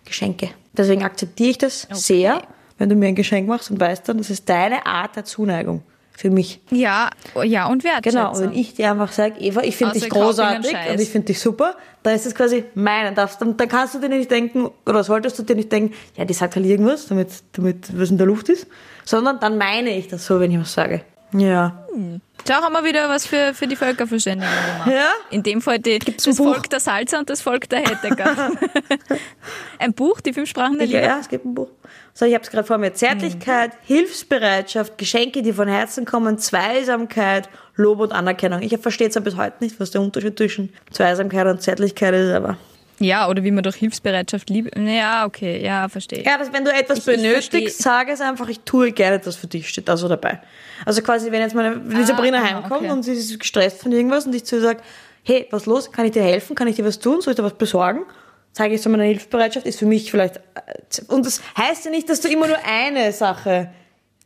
Geschenke. 0.04 0.50
Deswegen 0.76 1.04
akzeptiere 1.04 1.50
ich 1.50 1.58
das 1.58 1.86
sehr, 1.92 2.42
wenn 2.78 2.88
du 2.88 2.96
mir 2.96 3.06
ein 3.06 3.14
Geschenk 3.14 3.48
machst 3.48 3.70
und 3.70 3.80
weißt 3.80 4.08
dann, 4.08 4.18
das 4.18 4.30
ist 4.30 4.48
deine 4.48 4.84
Art 4.84 5.16
der 5.16 5.24
Zuneigung 5.24 5.82
für 6.16 6.30
mich. 6.30 6.60
ja, 6.70 7.10
ja, 7.42 7.66
und 7.66 7.82
Wertschätzung. 7.84 8.12
Genau, 8.12 8.32
und 8.32 8.40
wenn 8.40 8.52
ich 8.58 8.74
dir 8.74 8.90
einfach 8.90 9.12
sage, 9.12 9.40
Eva, 9.40 9.62
ich 9.62 9.76
finde 9.76 9.94
dich 9.94 10.04
ich 10.04 10.10
großartig 10.10 10.74
und 10.90 11.00
ich 11.00 11.08
finde 11.10 11.26
dich 11.26 11.40
super, 11.40 11.74
dann 12.02 12.14
ist 12.14 12.24
das 12.26 12.34
quasi 12.34 12.64
meine. 12.74 13.12
Das, 13.14 13.38
dann, 13.38 13.56
dann 13.56 13.68
kannst 13.68 13.94
du 13.94 13.98
dir 13.98 14.08
nicht 14.08 14.30
denken, 14.30 14.70
oder 14.86 15.02
solltest 15.02 15.38
du 15.38 15.42
dir 15.42 15.56
nicht 15.56 15.72
denken, 15.72 15.94
ja, 16.16 16.24
die 16.24 16.34
sagt 16.34 16.56
halt 16.56 16.66
irgendwas, 16.66 17.06
damit, 17.08 17.28
damit 17.52 17.98
was 17.98 18.10
in 18.10 18.18
der 18.18 18.26
Luft 18.26 18.48
ist, 18.48 18.66
sondern 19.04 19.40
dann 19.40 19.58
meine 19.58 19.90
ich 19.90 20.08
das 20.08 20.24
so, 20.24 20.38
wenn 20.40 20.50
ich 20.50 20.58
was 20.60 20.72
sage. 20.72 21.02
Ja. 21.36 21.84
Schau, 22.46 22.54
haben 22.54 22.72
wir 22.74 22.84
wieder 22.84 23.08
was 23.08 23.26
für, 23.26 23.54
für 23.54 23.66
die 23.66 23.74
Völkerverständigung 23.74 24.54
gemacht. 24.72 24.90
Ja? 24.92 25.08
In 25.30 25.42
dem 25.42 25.60
Fall 25.60 25.80
die, 25.80 25.98
das 25.98 26.36
Buch? 26.36 26.52
Volk 26.52 26.70
der 26.70 26.78
Salzer 26.78 27.18
und 27.18 27.28
das 27.28 27.40
Volk 27.42 27.68
der 27.68 27.80
Hettecker. 27.80 28.52
ein 29.80 29.94
Buch, 29.94 30.20
die 30.20 30.32
fünf 30.32 30.48
Sprachen 30.48 30.78
der 30.78 30.86
Ja, 30.86 30.98
Liebe. 31.00 31.08
ja, 31.10 31.18
es 31.18 31.28
gibt 31.28 31.44
ein 31.44 31.54
Buch. 31.54 31.70
So, 32.16 32.24
ich 32.26 32.34
habe 32.34 32.44
es 32.44 32.50
gerade 32.50 32.64
vor 32.66 32.78
mir. 32.78 32.94
Zärtlichkeit, 32.94 33.72
Hilfsbereitschaft, 33.82 34.96
Geschenke, 34.98 35.42
die 35.42 35.52
von 35.52 35.66
Herzen 35.66 36.04
kommen, 36.04 36.38
Zweisamkeit, 36.38 37.48
Lob 37.74 37.98
und 37.98 38.12
Anerkennung. 38.12 38.62
Ich 38.62 38.76
verstehe 38.78 39.10
zwar 39.10 39.22
bis 39.22 39.36
heute 39.36 39.56
nicht, 39.64 39.80
was 39.80 39.90
der 39.90 40.00
Unterschied 40.00 40.38
zwischen 40.38 40.72
Zweisamkeit 40.92 41.46
und 41.48 41.60
Zärtlichkeit 41.60 42.14
ist, 42.14 42.30
aber... 42.32 42.56
Ja, 43.00 43.28
oder 43.28 43.42
wie 43.42 43.50
man 43.50 43.64
durch 43.64 43.74
Hilfsbereitschaft 43.74 44.48
liebt. 44.48 44.78
Ja, 44.78 45.26
okay, 45.26 45.60
ja, 45.64 45.88
verstehe. 45.88 46.22
Ja, 46.22 46.38
dass 46.38 46.52
wenn 46.52 46.64
du 46.64 46.72
etwas 46.72 46.98
Ich- 46.98 47.08
ich 47.08 47.16
benötigst, 47.16 47.80
versteh- 47.80 47.82
sage 47.82 48.12
es 48.12 48.20
einfach, 48.20 48.48
ich 48.48 48.60
tue 48.60 48.92
gerne 48.92 49.16
etwas 49.16 49.34
für 49.34 49.48
dich, 49.48 49.68
steht 49.68 49.88
da 49.88 49.96
so 49.96 50.06
dabei. 50.06 50.40
Also 50.86 51.02
quasi, 51.02 51.32
wenn 51.32 51.40
jetzt 51.40 51.56
meine 51.56 51.80
wenn 51.84 52.02
Ah, 52.02 52.06
Sabrina 52.06 52.38
ah, 52.38 52.44
heimkommt 52.44 52.82
okay. 52.82 52.90
und 52.92 53.02
sie 53.02 53.14
ist 53.14 53.36
gestresst 53.40 53.82
von 53.82 53.90
irgendwas 53.90 54.26
und 54.26 54.34
ich 54.36 54.44
zu 54.44 54.54
ihr 54.56 54.62
sage, 54.62 54.78
hey, 55.24 55.48
was 55.50 55.66
los? 55.66 55.90
Kann 55.90 56.04
ich 56.06 56.12
dir 56.12 56.22
helfen? 56.22 56.54
Kann 56.54 56.68
ich 56.68 56.76
dir 56.76 56.84
was 56.84 57.00
tun? 57.00 57.20
Soll 57.20 57.32
ich 57.32 57.36
dir 57.36 57.42
was 57.42 57.54
besorgen? 57.54 58.04
Zeige 58.54 58.76
ich 58.76 58.82
so 58.82 58.88
meine 58.88 59.04
Hilfsbereitschaft, 59.04 59.66
ist 59.66 59.78
für 59.80 59.86
mich 59.86 60.10
vielleicht, 60.10 60.36
äh, 60.36 60.40
und 61.08 61.26
das 61.26 61.42
heißt 61.58 61.84
ja 61.84 61.90
nicht, 61.90 62.08
dass 62.08 62.20
du 62.20 62.28
immer 62.28 62.46
nur 62.46 62.56
eine 62.64 63.12
Sache 63.12 63.68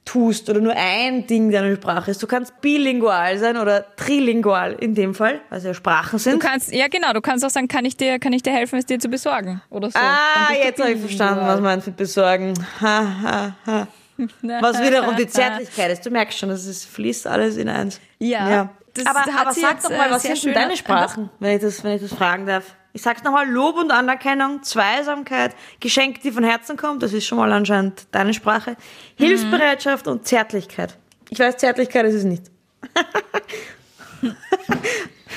tust 0.05 0.49
oder 0.49 0.61
nur 0.61 0.75
ein 0.77 1.27
Ding 1.27 1.51
deiner 1.51 1.75
Sprache 1.75 2.11
ist. 2.11 2.23
Du 2.23 2.27
kannst 2.27 2.61
bilingual 2.61 3.39
sein 3.39 3.57
oder 3.57 3.85
trilingual 3.97 4.75
in 4.75 4.95
dem 4.95 5.15
Fall, 5.15 5.41
also 5.51 5.69
ja 5.69 5.75
Sprachen 5.75 6.13
Du 6.13 6.19
sind. 6.19 6.41
kannst, 6.41 6.73
ja 6.73 6.89
genau, 6.89 7.13
du 7.13 7.21
kannst 7.21 7.45
auch 7.45 7.51
sagen, 7.51 7.69
kann 7.69 7.85
ich 7.85 7.97
dir, 7.97 8.19
kann 8.19 8.33
ich 8.33 8.43
dir 8.43 8.53
helfen, 8.53 8.79
es 8.79 8.87
dir 8.87 8.99
zu 8.99 9.09
besorgen? 9.09 9.61
Oder 9.71 9.91
so. 9.91 9.99
Ah, 9.99 10.49
du 10.53 10.59
jetzt 10.59 10.81
habe 10.81 10.93
ich 10.93 11.01
verstanden, 11.01 11.43
was 11.65 11.85
du 11.85 11.91
mit 11.91 11.97
besorgen. 11.97 12.55
Ha, 12.81 13.07
ha, 13.23 13.57
ha. 13.67 13.89
Was 14.43 14.81
wiederum 14.83 15.15
die 15.15 15.29
Zärtlichkeit 15.29 15.93
ist. 15.93 16.05
Du 16.05 16.11
merkst 16.11 16.37
schon, 16.37 16.49
das 16.49 16.67
ist, 16.67 16.87
fließt 16.87 17.29
alles 17.29 17.57
in 17.57 17.69
eins. 17.69 18.01
Ja, 18.19 18.71
das 18.93 19.07
aber 19.07 19.21
aber 19.21 19.53
sag 19.53 19.81
doch 19.81 19.91
mal, 19.91 20.09
äh, 20.09 20.11
was 20.11 20.23
sind 20.23 20.45
denn 20.45 20.55
deine 20.55 20.77
Sprachen, 20.77 21.31
wenn 21.39 21.55
ich, 21.55 21.63
das, 21.63 21.85
wenn 21.85 21.93
ich 21.93 22.03
das 22.03 22.13
fragen 22.13 22.45
darf? 22.45 22.75
Ich 22.93 23.03
sag's 23.03 23.23
nochmal, 23.23 23.49
Lob 23.49 23.77
und 23.77 23.91
Anerkennung, 23.91 24.63
Zweisamkeit, 24.63 25.55
Geschenke, 25.81 26.21
die 26.23 26.33
von 26.33 26.43
Herzen 26.43 26.77
kommen, 26.77 26.99
das 27.01 27.13
ist 27.13 27.27
schon 27.27 27.39
mal 27.39 27.53
anscheinend 27.53 28.07
deine 28.13 28.35
Sprache, 28.35 28.77
Hilfsbereitschaft 29.17 30.09
und 30.09 30.27
Zärtlichkeit. 30.27 30.97
Ich 31.31 31.39
weiß, 31.39 31.59
Zärtlichkeit 31.59 32.07
ist 32.07 32.15
es 32.15 32.25
nicht. 32.25 32.45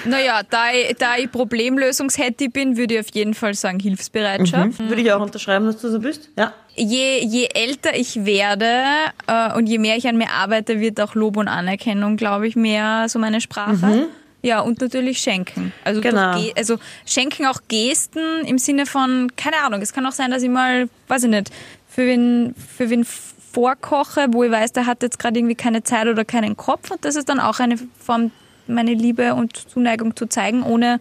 Naja, 0.05 0.41
da 0.50 0.72
ich, 0.74 0.96
da 0.98 1.17
ich 1.17 1.31
Problemlösungshetty 1.31 2.50
bin, 2.50 2.77
würde 2.77 2.96
ich 2.96 3.00
auf 3.01 3.13
jeden 3.13 3.34
Fall 3.34 3.53
sagen 3.53 3.79
Hilfsbereitschaft. 3.79 4.79
Würde 4.79 5.01
ich 5.01 5.12
auch 5.12 5.22
unterschreiben, 5.22 5.65
dass 5.65 5.77
du 5.77 5.89
so 5.89 6.00
bist? 6.00 6.29
Ja. 6.38 6.53
Je, 6.75 7.20
je 7.24 7.50
älter 7.53 7.96
ich 7.96 8.25
werde 8.25 8.84
äh, 9.27 9.53
und 9.55 9.67
je 9.67 9.77
mehr 9.77 9.98
ich 9.98 10.08
an 10.08 10.17
mir 10.17 10.31
arbeite, 10.31 10.79
wird 10.79 11.00
auch 11.01 11.15
Lob 11.15 11.38
und 11.38 11.48
Anerkennung, 11.48 12.17
glaube 12.17 12.48
ich, 12.48 12.55
mehr 12.55 13.08
so 13.10 13.20
meine 13.20 13.41
Sprache. 13.41 14.08
Ja, 14.44 14.62
und 14.62 14.82
natürlich 14.82 15.20
Schenken. 15.20 15.72
Also, 15.84 16.02
durch 16.02 16.14
Genau. 16.14 16.40
Ge- 16.40 16.54
also 16.58 16.78
Schenken 17.06 17.46
auch 17.46 17.60
Gesten 17.68 18.44
im 18.46 18.58
Sinne 18.58 18.86
von, 18.86 19.32
keine 19.36 19.58
Ahnung, 19.64 19.82
es 19.82 19.94
kann 19.94 20.06
auch 20.06 20.12
sein, 20.14 20.32
dass 20.32 20.42
ich 20.44 20.50
mal, 20.50 20.90
weiß 21.08 21.24
ich 21.26 21.30
nicht, 21.30 21.52
für 21.88 22.08
wen, 22.08 22.56
für 22.76 22.90
wen 22.90 23.06
vorkoche, 23.06 24.28
wo 24.32 24.44
ich 24.44 24.52
weiß, 24.52 24.72
der 24.74 24.86
hat 24.86 25.04
jetzt 25.04 25.20
gerade 25.20 25.38
irgendwie 25.38 25.56
keine 25.56 25.84
Zeit 25.84 26.08
oder 26.08 26.26
keinen 26.26 26.56
Kopf 26.58 26.90
und 26.92 27.04
das 27.06 27.16
ist 27.16 27.30
dann 27.30 27.40
auch 27.40 27.60
eine 27.60 27.76
Form, 28.00 28.32
meine 28.68 28.94
Liebe 28.94 29.34
und 29.36 29.58
Zuneigung 29.58 30.16
zu 30.16 30.26
zeigen, 30.28 30.64
ohne 30.64 31.00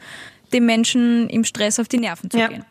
dem 0.53 0.67
Menschen 0.67 1.29
im 1.31 1.45
Stress 1.45 1.79
auf 1.79 1.87
die 1.89 1.99
Nerven 1.99 2.29
zu 2.31 2.39
Ja. 2.39 2.49
gehen. 2.49 2.65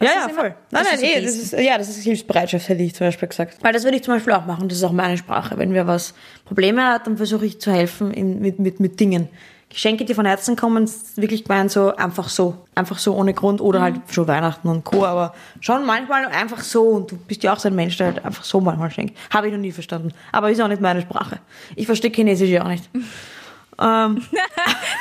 Ja, 0.00 0.06
ist 0.10 0.14
ja, 0.14 0.24
immer- 0.26 0.34
voll. 0.34 0.54
Nein, 0.70 0.84
das 0.92 1.00
nein, 1.00 1.10
eh, 1.10 1.20
das 1.22 1.36
ist, 1.36 1.52
ja, 1.54 1.76
das 1.78 1.88
ist 1.88 2.04
Hilfsbereitschaft, 2.04 2.68
hätte 2.68 2.82
ich 2.82 2.94
zum 2.94 3.06
Beispiel 3.08 3.28
gesagt. 3.28 3.56
Weil 3.62 3.72
das 3.72 3.82
würde 3.82 3.96
ich 3.96 4.04
zum 4.04 4.14
Beispiel 4.14 4.32
auch 4.34 4.46
machen. 4.46 4.68
Das 4.68 4.78
ist 4.78 4.84
auch 4.84 4.92
meine 4.92 5.16
Sprache. 5.18 5.58
Wenn 5.58 5.72
wer 5.74 5.86
was 5.88 6.14
Probleme 6.44 6.84
hat, 6.86 7.06
dann 7.08 7.16
versuche 7.16 7.46
ich 7.46 7.60
zu 7.60 7.72
helfen 7.72 8.12
in, 8.12 8.38
mit, 8.40 8.60
mit, 8.60 8.78
mit 8.78 9.00
Dingen. 9.00 9.28
Geschenke, 9.70 10.04
die 10.06 10.14
von 10.14 10.24
Herzen 10.24 10.56
kommen, 10.56 10.90
wirklich 11.16 11.44
gemeint 11.44 11.70
so, 11.70 11.94
einfach 11.94 12.28
so. 12.30 12.66
Einfach 12.74 12.98
so 12.98 13.14
ohne 13.14 13.34
Grund 13.34 13.60
oder 13.60 13.82
halt 13.82 13.96
schon 14.10 14.26
Weihnachten 14.26 14.66
und 14.68 14.82
Co. 14.84 15.04
Aber 15.04 15.34
schon 15.60 15.84
manchmal 15.84 16.24
einfach 16.26 16.60
so. 16.62 16.84
Und 16.84 17.10
du 17.10 17.16
bist 17.16 17.42
ja 17.42 17.52
auch 17.52 17.58
so 17.58 17.68
ein 17.68 17.74
Mensch, 17.74 17.96
der 17.98 18.06
halt 18.08 18.24
einfach 18.24 18.44
so 18.44 18.60
manchmal 18.60 18.90
schenkt. 18.90 19.16
Habe 19.32 19.48
ich 19.48 19.52
noch 19.52 19.60
nie 19.60 19.72
verstanden. 19.72 20.12
Aber 20.32 20.50
ist 20.50 20.60
auch 20.62 20.68
nicht 20.68 20.80
meine 20.80 21.02
Sprache. 21.02 21.38
Ich 21.76 21.84
verstehe 21.86 22.10
Chinesisch 22.10 22.48
ja 22.48 22.62
auch 22.64 22.68
nicht. 22.68 22.88
ähm, 23.80 24.22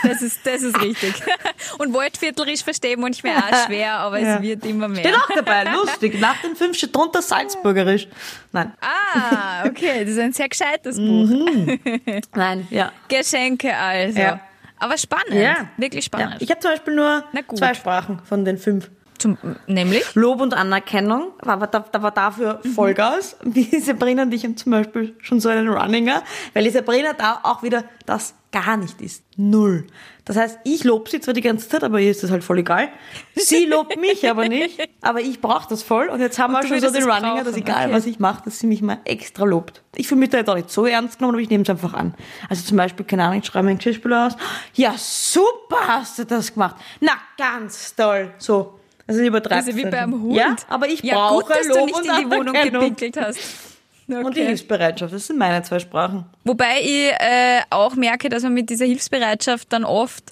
Das 0.03 0.21
ist, 0.21 0.45
das 0.45 0.61
ist 0.61 0.79
richtig. 0.81 1.13
Und 1.79 1.93
Waldviertlerisch 1.93 2.63
verstehen 2.63 2.99
manchmal 2.99 3.37
auch 3.37 3.65
schwer, 3.65 3.93
aber 3.99 4.19
Ja. 4.19 4.35
es 4.35 4.41
wird 4.41 4.65
immer 4.65 4.87
mehr. 4.89 4.99
steht 4.99 5.15
auch 5.15 5.29
dabei, 5.33 5.63
lustig. 5.71 6.19
Nach 6.19 6.39
den 6.41 6.55
fünf 6.55 6.77
steht 6.77 6.95
drunter 6.95 7.21
Salzburgerisch. 7.21 8.07
Nein. 8.51 8.73
Ah, 8.81 9.65
okay, 9.65 10.01
das 10.01 10.11
ist 10.13 10.19
ein 10.19 10.33
sehr 10.33 10.49
gescheites 10.49 10.97
Mhm. 10.99 11.65
Buch. 11.65 12.21
Nein, 12.35 12.67
ja. 12.69 12.91
Geschenke 13.07 13.73
also. 13.75 14.19
Ja. 14.19 14.39
Aber 14.79 14.97
spannend. 14.97 15.33
Ja. 15.33 15.69
Wirklich 15.77 16.05
Ja, 16.05 16.19
spannend. 16.19 16.41
ich 16.41 16.49
habe 16.49 16.59
zum 16.59 16.71
Beispiel 16.71 16.95
nur 16.95 17.23
zwei 17.55 17.73
Sprachen 17.73 18.19
von 18.23 18.45
den 18.45 18.57
fünf. 18.57 18.89
Zum, 19.17 19.35
nämlich? 19.65 20.13
Lob 20.13 20.41
und 20.41 20.53
Anerkennung, 20.53 21.31
aber 21.41 21.65
da, 21.65 21.83
da 21.91 22.03
war 22.03 22.11
dafür 22.11 22.59
Mhm. 22.63 22.69
Vollgas. 22.69 23.35
Die 23.43 23.63
Sabrina 23.79 24.21
und 24.23 24.33
ich 24.33 24.43
haben 24.43 24.55
zum 24.57 24.71
Beispiel 24.71 25.15
schon 25.19 25.39
so 25.39 25.49
einen 25.49 25.67
Runninger, 25.67 26.21
weil 26.53 26.63
die 26.65 26.69
Sabrina 26.69 27.13
da 27.13 27.39
auch 27.41 27.63
wieder 27.63 27.83
das 28.05 28.35
gar 28.61 28.77
nicht 28.77 29.01
ist. 29.01 29.23
Null. 29.35 29.87
Das 30.25 30.35
heißt, 30.35 30.59
ich 30.63 30.83
lobe 30.83 31.09
sie 31.09 31.19
zwar 31.19 31.33
die 31.33 31.41
ganze 31.41 31.69
Zeit, 31.69 31.83
aber 31.83 31.99
ihr 31.99 32.11
ist 32.11 32.23
das 32.23 32.31
halt 32.31 32.43
voll 32.43 32.59
egal. 32.59 32.89
Sie 33.35 33.65
lobt 33.65 33.99
mich 33.99 34.29
aber 34.29 34.47
nicht, 34.47 34.79
aber 35.01 35.21
ich 35.21 35.39
brauche 35.41 35.69
das 35.69 35.83
voll. 35.83 36.07
Und 36.07 36.19
jetzt 36.19 36.39
haben 36.39 36.53
wir 36.53 36.61
du 36.61 36.67
schon 36.67 36.79
so 36.79 36.91
den 36.91 37.03
Runninger, 37.03 37.43
dass 37.43 37.55
egal 37.55 37.85
okay. 37.85 37.93
was 37.93 38.05
ich 38.05 38.19
mache, 38.19 38.43
dass 38.45 38.59
sie 38.59 38.67
mich 38.67 38.81
mal 38.81 38.99
extra 39.05 39.45
lobt. 39.45 39.83
Ich 39.95 40.07
fühle 40.07 40.19
mich 40.19 40.29
da 40.29 40.39
jetzt 40.39 40.49
auch 40.49 40.55
nicht 40.55 40.69
so 40.69 40.85
ernst 40.85 41.19
genommen, 41.19 41.35
aber 41.35 41.41
ich 41.41 41.49
nehme 41.49 41.63
es 41.63 41.69
einfach 41.69 41.93
an. 41.93 42.13
Also 42.49 42.63
zum 42.63 42.77
Beispiel, 42.77 43.05
keine 43.05 43.23
Ahnung, 43.23 43.39
ich 43.39 43.45
schreibe 43.45 43.65
meinen 43.65 43.77
Geschirrspüler 43.77 44.27
aus. 44.27 44.33
Ja, 44.73 44.95
super 44.97 45.87
hast 45.87 46.19
du 46.19 46.25
das 46.25 46.53
gemacht. 46.53 46.75
Na, 46.99 47.13
ganz 47.37 47.95
toll. 47.95 48.33
So. 48.37 48.79
Also 49.05 49.21
übertreibt 49.21 49.67
Also 49.67 49.77
wie 49.77 49.85
beim. 49.85 50.21
Hund. 50.21 50.35
Ja, 50.35 50.55
aber 50.67 50.89
ich 50.89 51.01
ja, 51.01 51.15
brauche 51.15 51.45
gut, 51.45 51.55
dass 51.55 51.67
Lob 51.67 51.77
du 51.77 51.85
nicht 51.85 51.95
und 51.95 52.05
in 52.05 52.29
die 52.29 52.35
Wohnung 52.35 52.53
gepinkelt 52.53 53.17
hast. 53.17 53.66
Und 54.07 54.35
die 54.35 54.39
Okay. 54.41 54.45
Hilfsbereitschaft, 54.47 55.13
das 55.13 55.27
sind 55.27 55.37
meine 55.37 55.63
zwei 55.63 55.79
Sprachen. 55.79 56.25
Wobei 56.45 56.79
ich 56.81 57.11
äh, 57.19 57.61
auch 57.69 57.95
merke, 57.95 58.29
dass 58.29 58.43
man 58.43 58.53
mit 58.53 58.69
dieser 58.69 58.85
Hilfsbereitschaft 58.85 59.71
dann 59.73 59.83
oft 59.83 60.23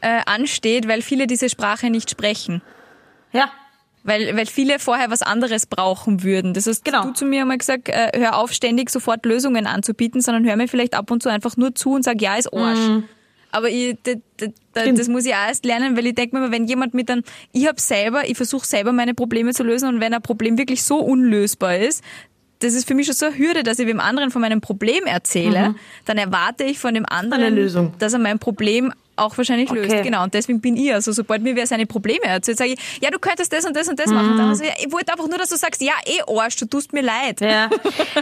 äh, 0.00 0.20
ansteht, 0.26 0.86
weil 0.86 1.02
viele 1.02 1.26
diese 1.26 1.48
Sprache 1.48 1.90
nicht 1.90 2.10
sprechen. 2.10 2.62
Ja, 3.32 3.50
Weil, 4.04 4.36
weil 4.36 4.46
viele 4.46 4.78
vorher 4.78 5.10
was 5.10 5.22
anderes 5.22 5.66
brauchen 5.66 6.22
würden. 6.22 6.54
Das 6.54 6.66
heißt, 6.66 6.84
Genau. 6.84 7.02
du 7.04 7.12
zu 7.12 7.24
mir 7.24 7.40
einmal 7.40 7.58
gesagt, 7.58 7.88
äh, 7.88 8.12
hör 8.14 8.36
auf, 8.38 8.52
ständig 8.52 8.90
sofort 8.90 9.24
Lösungen 9.26 9.66
anzubieten, 9.66 10.20
sondern 10.20 10.44
hör 10.44 10.54
mir 10.56 10.68
vielleicht 10.68 10.94
ab 10.94 11.10
und 11.10 11.22
zu 11.22 11.28
einfach 11.30 11.56
nur 11.56 11.74
zu 11.74 11.94
und 11.94 12.04
sag, 12.04 12.20
ja, 12.22 12.36
ist 12.36 12.52
Arsch. 12.52 13.02
Aber 13.50 13.68
ich, 13.68 13.96
d- 14.02 14.16
d- 14.40 14.48
d- 14.48 14.52
Stimmt. 14.80 14.98
das 14.98 15.08
muss 15.08 15.24
ich 15.26 15.32
auch 15.32 15.46
erst 15.48 15.64
lernen, 15.64 15.96
weil 15.96 16.06
ich 16.06 16.14
denke 16.14 16.36
mir, 16.36 16.44
immer, 16.44 16.52
wenn 16.52 16.66
jemand 16.66 16.92
mit 16.92 17.08
einem, 17.10 17.22
ich 17.52 17.66
habe 17.66 17.80
selber, 17.80 18.28
ich 18.28 18.36
versuche 18.36 18.66
selber 18.66 18.92
meine 18.92 19.14
Probleme 19.14 19.52
zu 19.54 19.62
lösen 19.62 19.88
und 19.88 20.00
wenn 20.00 20.12
ein 20.12 20.22
Problem 20.22 20.58
wirklich 20.58 20.82
so 20.82 20.98
unlösbar 20.98 21.76
ist, 21.78 22.02
das 22.64 22.74
ist 22.74 22.88
für 22.88 22.94
mich 22.94 23.06
schon 23.06 23.14
so 23.14 23.26
eine 23.26 23.36
Hürde, 23.38 23.62
dass 23.62 23.78
ich 23.78 23.86
dem 23.86 24.00
anderen 24.00 24.30
von 24.30 24.40
meinem 24.40 24.60
Problem 24.60 25.04
erzähle, 25.04 25.74
dann 26.06 26.18
erwarte 26.18 26.64
ich 26.64 26.78
von 26.78 26.94
dem 26.94 27.06
anderen, 27.06 27.42
Mhm. 27.42 27.46
Eine 27.46 27.56
Lösung. 27.56 27.94
dass 27.98 28.12
er 28.12 28.18
mein 28.18 28.38
Problem 28.38 28.92
auch 29.16 29.36
wahrscheinlich 29.38 29.70
löst. 29.70 29.92
Okay. 29.92 30.02
Genau. 30.02 30.24
Und 30.24 30.34
deswegen 30.34 30.60
bin 30.60 30.76
ich, 30.76 30.92
also 30.92 31.12
sobald 31.12 31.42
mir 31.42 31.54
wer 31.54 31.66
seine 31.66 31.86
Probleme 31.86 32.24
erzählt, 32.24 32.58
sage 32.58 32.72
ich, 32.72 33.00
ja, 33.00 33.10
du 33.10 33.18
könntest 33.18 33.52
das 33.52 33.64
und 33.64 33.76
das 33.76 33.88
und 33.88 33.98
das 33.98 34.08
machen. 34.10 34.32
Und 34.32 34.38
dann 34.38 34.52
ich, 34.52 34.86
ich 34.86 34.92
wollte 34.92 35.12
einfach 35.12 35.28
nur, 35.28 35.38
dass 35.38 35.50
du 35.50 35.56
sagst, 35.56 35.80
ja, 35.82 35.92
eh 36.06 36.20
Arsch, 36.26 36.56
du 36.56 36.66
tust 36.66 36.92
mir 36.92 37.02
leid. 37.02 37.40
ja. 37.40 37.70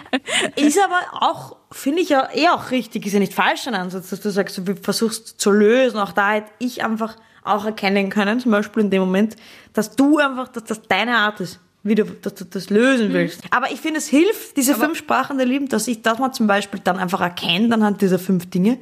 ist 0.56 0.78
aber 0.82 1.00
auch, 1.26 1.56
finde 1.70 2.02
ich 2.02 2.10
ja 2.10 2.28
eh 2.34 2.48
auch 2.48 2.70
richtig, 2.70 3.06
ist 3.06 3.12
ja 3.14 3.20
nicht 3.20 3.32
falsch 3.34 3.66
ein 3.66 3.74
Ansatz, 3.74 4.10
dass 4.10 4.20
du 4.20 4.30
sagst, 4.30 4.58
du 4.58 4.74
versuchst 4.76 5.40
zu 5.40 5.50
lösen. 5.50 5.98
Auch 5.98 6.12
da 6.12 6.32
hätte 6.32 6.50
ich 6.58 6.84
einfach 6.84 7.16
auch 7.42 7.64
erkennen 7.64 8.10
können, 8.10 8.38
zum 8.40 8.52
Beispiel 8.52 8.82
in 8.82 8.90
dem 8.90 9.00
Moment, 9.00 9.36
dass 9.72 9.96
du 9.96 10.18
einfach, 10.18 10.48
dass 10.48 10.64
das 10.64 10.82
deine 10.82 11.16
Art 11.16 11.40
ist. 11.40 11.58
Wie 11.84 11.96
du, 11.96 12.04
dass 12.04 12.34
du 12.34 12.44
das 12.44 12.70
lösen 12.70 13.12
willst. 13.12 13.42
Aber 13.50 13.72
ich 13.72 13.80
finde, 13.80 13.98
es 13.98 14.06
hilft, 14.06 14.56
diese 14.56 14.74
fünf 14.76 14.96
Sprachen 14.96 15.36
der 15.36 15.46
Lieben, 15.46 15.68
dass 15.68 15.88
ich, 15.88 16.02
dass 16.02 16.18
man 16.18 16.32
zum 16.32 16.46
Beispiel 16.46 16.80
dann 16.82 16.96
einfach 16.96 17.20
erkennt 17.20 17.72
anhand 17.72 18.00
dieser 18.00 18.20
fünf 18.20 18.48
Dinge, 18.48 18.78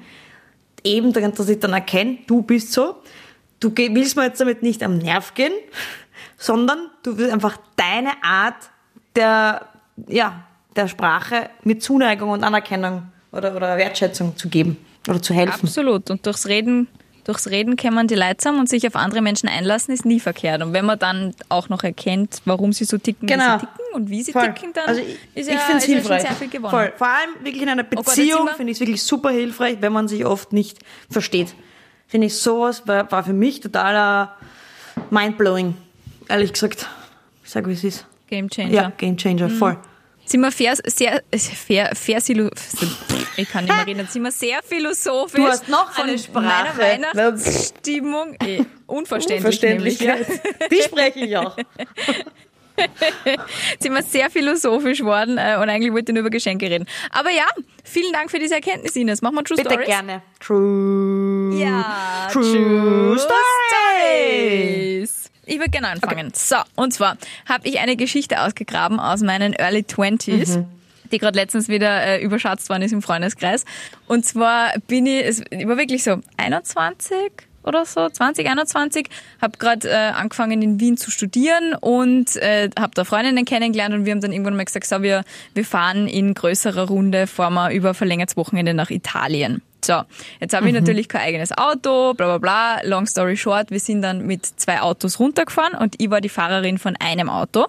eben, 0.84 1.12
dass 1.12 1.48
ich 1.48 1.58
dann 1.58 1.72
erkenne, 1.72 2.18
du 2.26 2.42
bist 2.42 2.72
so, 2.72 2.96
du 3.58 3.72
willst 3.74 4.16
mir 4.16 4.24
jetzt 4.24 4.40
damit 4.40 4.62
nicht 4.62 4.82
am 4.82 4.98
Nerv 4.98 5.32
gehen, 5.34 5.52
sondern 6.36 6.78
du 7.02 7.16
willst 7.16 7.32
einfach 7.32 7.56
deine 7.76 8.22
Art 8.22 8.70
der, 9.16 9.66
ja, 10.08 10.44
der 10.76 10.88
Sprache 10.88 11.50
mit 11.64 11.82
Zuneigung 11.82 12.30
und 12.30 12.44
Anerkennung 12.44 13.04
oder, 13.32 13.54
oder 13.56 13.76
Wertschätzung 13.76 14.36
zu 14.36 14.48
geben 14.48 14.76
oder 15.08 15.22
zu 15.22 15.34
helfen. 15.34 15.66
Absolut. 15.66 16.10
Und 16.10 16.24
durchs 16.26 16.46
Reden, 16.46 16.88
durchs 17.24 17.48
Reden 17.48 17.76
kann 17.76 17.94
man 17.94 18.06
die 18.06 18.14
Leute 18.14 18.38
zusammen 18.38 18.60
und 18.60 18.68
sich 18.68 18.86
auf 18.86 18.96
andere 18.96 19.20
Menschen 19.22 19.48
einlassen, 19.48 19.92
ist 19.94 20.04
nie 20.04 20.20
verkehrt. 20.20 20.62
Und 20.62 20.72
wenn 20.72 20.84
man 20.84 20.98
dann 20.98 21.34
auch 21.48 21.68
noch 21.68 21.82
erkennt, 21.84 22.40
warum 22.44 22.72
sie 22.72 22.84
so 22.84 22.98
ticken, 22.98 23.28
wie 23.28 23.32
Genau. 23.32 23.58
sie 23.58 23.66
ticken 23.66 23.84
und 23.94 24.10
wie 24.10 24.22
sie 24.22 24.32
Voll. 24.32 24.52
ticken, 24.54 24.72
dann 24.72 24.86
also 24.88 25.00
ich, 25.00 25.16
ist 25.34 25.48
ja, 25.50 25.56
ich 25.70 25.76
ist 25.76 25.84
hilfreich. 25.84 26.22
sehr 26.22 26.32
viel 26.32 26.48
gewonnen. 26.48 26.70
Voll. 26.70 26.92
Vor 26.96 27.06
allem 27.06 27.30
wirklich 27.44 27.62
in 27.62 27.68
einer 27.68 27.82
jetzt 27.82 27.90
Beziehung 27.90 28.46
wir- 28.46 28.54
finde 28.54 28.70
ich 28.72 28.76
es 28.76 28.80
wirklich 28.80 29.02
super 29.02 29.30
hilfreich, 29.30 29.76
wenn 29.80 29.92
man 29.92 30.08
sich 30.08 30.24
oft 30.24 30.52
nicht 30.52 30.78
versteht. 31.10 31.54
Finde 32.08 32.26
ich 32.26 32.34
sowas 32.36 32.86
war, 32.88 33.10
war 33.12 33.22
für 33.24 33.32
mich 33.32 33.60
totaler 33.60 34.34
mindblowing, 35.10 35.74
ehrlich 36.28 36.52
gesagt. 36.52 36.86
Ich 37.44 37.50
sage, 37.50 37.68
wie 37.68 37.72
es 37.74 37.84
ist. 37.84 38.06
Game 38.28 38.48
Changer. 38.48 38.70
Ja, 38.72 38.92
Game 38.96 39.16
Changer, 39.16 39.48
Mhm. 39.48 39.58
Sind 40.30 40.42
wir 40.42 40.52
fair, 40.52 40.74
sehr, 40.84 41.22
fair, 41.66 41.90
fair, 41.96 42.20
silo- 42.20 42.50
ich 43.36 43.50
kann 43.50 43.64
nicht 43.64 43.74
mehr 43.74 43.84
reden, 43.86 44.06
sind 44.10 44.22
wir 44.22 44.30
sehr 44.30 44.60
philosophisch. 44.62 45.40
Du 45.40 45.44
hast 45.48 45.68
noch 45.68 45.90
von 45.92 46.04
eine 46.08 46.16
Sprache. 46.18 46.76
Meiner 46.78 47.12
Weihnachtsstimmung. 47.12 48.36
Eh, 48.46 48.62
unverständlich. 48.86 49.38
Unverständlichkeit. 50.00 50.28
Nämlich, 50.28 50.40
ja. 50.60 50.68
Die 50.70 50.82
spreche 50.82 51.18
ich 51.20 51.36
auch. 51.36 51.56
Sind 53.80 53.92
wir 53.92 54.02
sehr 54.04 54.30
philosophisch 54.30 55.02
worden 55.02 55.36
äh, 55.36 55.58
und 55.60 55.68
eigentlich 55.68 55.92
wollte 55.92 56.12
ich 56.12 56.14
nur 56.14 56.20
über 56.20 56.30
Geschenke 56.30 56.70
reden. 56.70 56.86
Aber 57.10 57.30
ja, 57.30 57.46
vielen 57.84 58.12
Dank 58.12 58.30
für 58.30 58.38
diese 58.38 58.54
Erkenntnis, 58.54 58.94
Ines. 58.96 59.20
Machen 59.22 59.34
wir 59.34 59.42
True 59.44 59.56
Bitte 59.56 59.70
Stories? 59.70 59.86
gerne. 59.88 60.22
True. 60.38 61.56
Ja, 61.60 62.28
True 62.32 63.18
Stories. 63.18 63.26
Ich 65.50 65.58
würde 65.58 65.70
gerne 65.70 65.88
anfangen. 65.88 66.32
So, 66.32 66.56
und 66.76 66.94
zwar 66.94 67.16
habe 67.44 67.66
ich 67.66 67.80
eine 67.80 67.96
Geschichte 67.96 68.40
ausgegraben 68.40 69.00
aus 69.00 69.20
meinen 69.20 69.52
Early 69.52 69.82
Twenties. 69.82 70.58
Mhm. 70.58 70.66
Die 71.10 71.18
gerade 71.18 71.36
letztens 71.36 71.66
wieder 71.66 72.06
äh, 72.06 72.22
überschatzt 72.22 72.68
worden 72.68 72.82
ist 72.82 72.92
im 72.92 73.02
Freundeskreis. 73.02 73.64
Und 74.06 74.24
zwar 74.24 74.72
bin 74.86 75.06
ich, 75.06 75.24
es 75.24 75.42
ich 75.50 75.66
war 75.66 75.76
wirklich 75.76 76.04
so 76.04 76.20
21 76.36 77.32
oder 77.64 77.84
so, 77.84 78.08
2021, 78.08 79.08
habe 79.42 79.58
gerade 79.58 79.90
äh, 79.90 79.94
angefangen 79.94 80.62
in 80.62 80.78
Wien 80.78 80.96
zu 80.96 81.10
studieren 81.10 81.74
und 81.74 82.36
äh, 82.36 82.70
habe 82.78 82.92
da 82.94 83.04
Freundinnen 83.04 83.44
kennengelernt 83.44 83.92
und 83.92 84.04
wir 84.04 84.12
haben 84.12 84.20
dann 84.20 84.32
irgendwann 84.32 84.56
mal 84.56 84.64
gesagt, 84.64 84.86
so, 84.86 85.02
wir, 85.02 85.24
wir 85.52 85.64
fahren 85.64 86.06
in 86.06 86.32
größerer 86.32 86.86
Runde, 86.86 87.26
fahren 87.26 87.54
wir 87.54 87.70
über 87.72 87.92
verlängertes 87.92 88.36
Wochenende 88.36 88.72
nach 88.72 88.90
Italien. 88.90 89.62
So, 89.90 90.02
jetzt 90.38 90.54
habe 90.54 90.68
ich 90.68 90.72
natürlich 90.72 91.08
kein 91.08 91.22
eigenes 91.22 91.50
Auto, 91.50 92.14
bla 92.14 92.26
bla 92.26 92.38
bla. 92.38 92.80
Long 92.84 93.06
story 93.06 93.36
short, 93.36 93.72
wir 93.72 93.80
sind 93.80 94.02
dann 94.02 94.24
mit 94.24 94.46
zwei 94.46 94.82
Autos 94.82 95.18
runtergefahren 95.18 95.74
und 95.76 95.96
ich 95.98 96.08
war 96.10 96.20
die 96.20 96.28
Fahrerin 96.28 96.78
von 96.78 96.94
einem 97.00 97.28
Auto. 97.28 97.66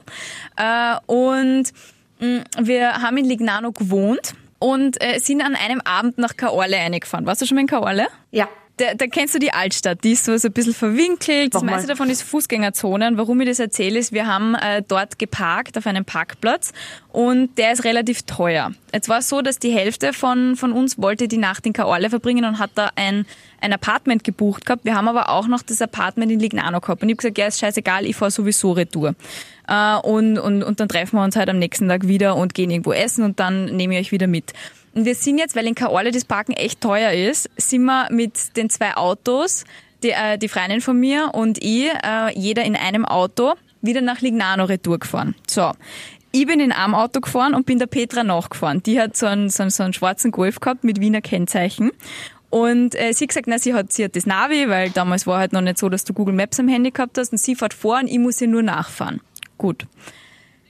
Äh, 0.55 0.97
und 1.07 1.63
mh, 2.19 2.43
wir 2.59 3.01
haben 3.01 3.17
in 3.17 3.25
Lignano 3.25 3.71
gewohnt 3.71 4.35
und 4.59 5.03
äh, 5.03 5.17
sind 5.17 5.41
an 5.41 5.55
einem 5.55 5.81
Abend 5.81 6.19
nach 6.19 6.37
Kaorle 6.37 6.77
eingefahren. 6.77 7.25
Warst 7.25 7.41
du 7.41 7.47
schon 7.47 7.55
mal 7.55 7.61
in 7.61 7.67
Kaorle? 7.67 8.05
Ja. 8.29 8.47
Da, 8.81 8.95
da 8.95 9.05
kennst 9.05 9.35
du 9.35 9.39
die 9.39 9.53
Altstadt, 9.53 10.03
die 10.03 10.13
ist 10.13 10.25
so, 10.25 10.35
so 10.37 10.47
ein 10.47 10.53
bisschen 10.53 10.73
verwinkelt. 10.73 11.53
Das 11.53 11.61
meiste 11.61 11.87
davon 11.87 12.09
ist 12.09 12.23
Fußgängerzonen. 12.23 13.15
Warum 13.15 13.39
ich 13.41 13.47
das 13.47 13.59
erzähle, 13.59 13.99
ist, 13.99 14.11
wir 14.11 14.25
haben 14.25 14.55
äh, 14.55 14.81
dort 14.81 15.19
geparkt 15.19 15.77
auf 15.77 15.85
einem 15.85 16.03
Parkplatz 16.03 16.73
und 17.09 17.59
der 17.59 17.73
ist 17.73 17.83
relativ 17.83 18.23
teuer. 18.23 18.71
Jetzt 18.91 19.07
war 19.07 19.19
es 19.19 19.29
so, 19.29 19.43
dass 19.43 19.59
die 19.59 19.69
Hälfte 19.69 20.13
von, 20.13 20.55
von 20.55 20.71
uns 20.71 20.97
wollte 20.97 21.27
die 21.27 21.37
Nacht 21.37 21.67
in 21.67 21.73
Kaorle 21.73 22.09
verbringen 22.09 22.43
und 22.43 22.57
hat 22.57 22.71
da 22.73 22.89
ein, 22.95 23.27
ein 23.59 23.71
Apartment 23.71 24.23
gebucht 24.23 24.65
gehabt. 24.65 24.83
Wir 24.83 24.95
haben 24.95 25.07
aber 25.07 25.29
auch 25.29 25.45
noch 25.45 25.61
das 25.61 25.79
Apartment 25.83 26.31
in 26.31 26.39
Lignano 26.39 26.79
gehabt. 26.81 27.03
Und 27.03 27.09
ich 27.09 27.13
habe 27.13 27.17
gesagt, 27.17 27.37
ja, 27.37 27.45
ist 27.45 27.59
scheißegal, 27.59 28.07
ich 28.07 28.15
fahre 28.15 28.31
sowieso 28.31 28.71
retour. 28.71 29.13
Äh, 29.67 29.97
und, 29.97 30.39
und, 30.39 30.63
und 30.63 30.79
dann 30.79 30.89
treffen 30.89 31.17
wir 31.17 31.23
uns 31.23 31.35
halt 31.35 31.49
am 31.49 31.59
nächsten 31.59 31.87
Tag 31.87 32.07
wieder 32.07 32.35
und 32.35 32.55
gehen 32.55 32.71
irgendwo 32.71 32.93
essen 32.93 33.23
und 33.23 33.39
dann 33.39 33.65
nehme 33.65 33.93
ich 33.93 34.07
euch 34.07 34.11
wieder 34.11 34.25
mit. 34.25 34.53
Und 34.93 35.05
wir 35.05 35.15
sind 35.15 35.37
jetzt, 35.37 35.55
weil 35.55 35.67
in 35.67 35.75
Kaorle 35.75 36.11
das 36.11 36.25
Parken 36.25 36.53
echt 36.53 36.81
teuer 36.81 37.11
ist, 37.11 37.49
sind 37.57 37.83
wir 37.83 38.07
mit 38.11 38.57
den 38.57 38.69
zwei 38.69 38.95
Autos, 38.95 39.63
die, 40.03 40.11
äh, 40.11 40.37
die 40.37 40.47
Freundin 40.47 40.81
von 40.81 40.99
mir 40.99 41.31
und 41.33 41.57
ich, 41.63 41.89
äh, 42.03 42.37
jeder 42.37 42.63
in 42.63 42.75
einem 42.75 43.05
Auto, 43.05 43.53
wieder 43.81 44.01
nach 44.01 44.21
Lignano 44.21 44.65
retour 44.65 44.99
gefahren. 44.99 45.35
So. 45.47 45.71
Ich 46.33 46.45
bin 46.45 46.61
in 46.61 46.71
einem 46.71 46.95
Auto 46.95 47.19
gefahren 47.19 47.53
und 47.53 47.65
bin 47.65 47.77
der 47.77 47.87
Petra 47.87 48.23
nachgefahren. 48.23 48.81
Die 48.83 48.99
hat 49.01 49.17
so 49.17 49.25
einen, 49.25 49.49
so 49.49 49.63
einen, 49.63 49.69
so 49.69 49.83
einen 49.83 49.93
schwarzen 49.93 50.31
Golf 50.31 50.61
gehabt 50.61 50.83
mit 50.85 51.01
Wiener 51.01 51.21
Kennzeichen. 51.21 51.91
Und 52.49 52.95
äh, 52.95 53.13
sie 53.13 53.25
hat 53.25 53.29
gesagt, 53.29 53.47
na, 53.47 53.59
sie 53.59 53.73
hat, 53.73 53.91
sie 53.91 54.05
hat 54.05 54.15
das 54.15 54.25
Navi, 54.25 54.69
weil 54.69 54.91
damals 54.91 55.27
war 55.27 55.39
halt 55.39 55.53
noch 55.53 55.61
nicht 55.61 55.77
so, 55.77 55.89
dass 55.89 56.05
du 56.05 56.13
Google 56.13 56.35
Maps 56.35 56.59
am 56.59 56.67
Handy 56.67 56.91
gehabt 56.91 57.17
hast 57.17 57.31
und 57.31 57.37
sie 57.37 57.55
fährt 57.55 57.73
vor 57.73 57.99
und 57.99 58.07
ich 58.07 58.19
muss 58.19 58.39
ihr 58.41 58.47
nur 58.47 58.63
nachfahren. 58.63 59.21
Gut. 59.57 59.85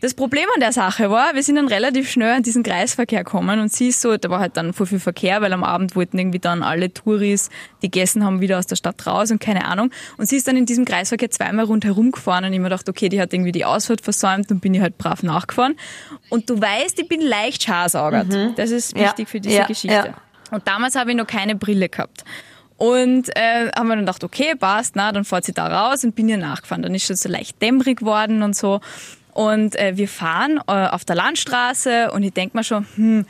Das 0.01 0.15
Problem 0.15 0.45
an 0.55 0.59
der 0.61 0.71
Sache 0.71 1.11
war, 1.11 1.35
wir 1.35 1.43
sind 1.43 1.55
dann 1.57 1.67
relativ 1.67 2.09
schnell 2.09 2.33
an 2.37 2.43
diesen 2.43 2.63
Kreisverkehr 2.63 3.23
gekommen 3.23 3.59
und 3.59 3.71
sie 3.71 3.89
ist 3.89 4.01
so, 4.01 4.17
da 4.17 4.29
war 4.31 4.39
halt 4.39 4.57
dann 4.57 4.73
voll 4.73 4.87
viel 4.87 4.99
Verkehr, 4.99 5.41
weil 5.41 5.53
am 5.53 5.63
Abend 5.63 5.95
wollten 5.95 6.17
irgendwie 6.17 6.39
dann 6.39 6.63
alle 6.63 6.91
Touris, 6.91 7.49
die 7.83 7.91
gegessen 7.91 8.25
haben, 8.25 8.41
wieder 8.41 8.57
aus 8.57 8.65
der 8.65 8.75
Stadt 8.77 9.05
raus 9.05 9.29
und 9.29 9.39
keine 9.39 9.65
Ahnung. 9.65 9.91
Und 10.17 10.27
sie 10.27 10.37
ist 10.37 10.47
dann 10.47 10.57
in 10.57 10.65
diesem 10.65 10.85
Kreisverkehr 10.85 11.29
zweimal 11.29 11.65
rundherum 11.65 12.11
gefahren 12.11 12.45
und 12.45 12.51
ich 12.53 12.57
mir 12.59 12.65
gedacht, 12.65 12.89
okay, 12.89 13.09
die 13.09 13.21
hat 13.21 13.31
irgendwie 13.31 13.51
die 13.51 13.63
Ausfahrt 13.63 14.01
versäumt 14.01 14.49
und 14.49 14.59
bin 14.59 14.73
ich 14.73 14.81
halt 14.81 14.97
brav 14.97 15.21
nachgefahren. 15.21 15.75
Und 16.29 16.49
du 16.49 16.59
weißt, 16.59 16.99
ich 16.99 17.07
bin 17.07 17.21
leicht 17.21 17.61
scharsaugert. 17.63 18.27
Das 18.57 18.71
ist 18.71 18.97
Ja. 18.97 19.03
wichtig 19.05 19.29
für 19.29 19.39
diese 19.39 19.57
Ja. 19.59 19.65
Geschichte. 19.67 19.95
Ja. 20.07 20.13
Und 20.49 20.67
damals 20.67 20.95
habe 20.95 21.11
ich 21.11 21.15
noch 21.17 21.27
keine 21.27 21.55
Brille 21.55 21.89
gehabt. 21.89 22.23
Und 22.77 23.29
äh, 23.35 23.69
haben 23.75 23.87
wir 23.89 23.95
dann 23.95 23.99
gedacht, 24.07 24.23
okay, 24.23 24.55
passt, 24.55 24.95
na, 24.95 25.11
dann 25.11 25.23
fährt 25.23 25.45
sie 25.45 25.53
da 25.53 25.67
raus 25.67 26.03
und 26.03 26.15
bin 26.15 26.27
ihr 26.27 26.37
nachgefahren. 26.37 26.81
Dann 26.81 26.95
ist 26.95 27.05
schon 27.05 27.15
so 27.15 27.29
leicht 27.29 27.61
dämmerig 27.61 27.99
geworden 27.99 28.41
und 28.41 28.55
so. 28.55 28.81
Und 29.33 29.75
äh, 29.75 29.97
wir 29.97 30.07
fahren 30.07 30.59
äh, 30.67 30.87
auf 30.87 31.05
der 31.05 31.15
Landstraße 31.15 32.11
und 32.11 32.23
ich 32.23 32.33
denk 32.33 32.53
mir 32.53 32.63
schon, 32.63 32.85
hm, 32.95 33.25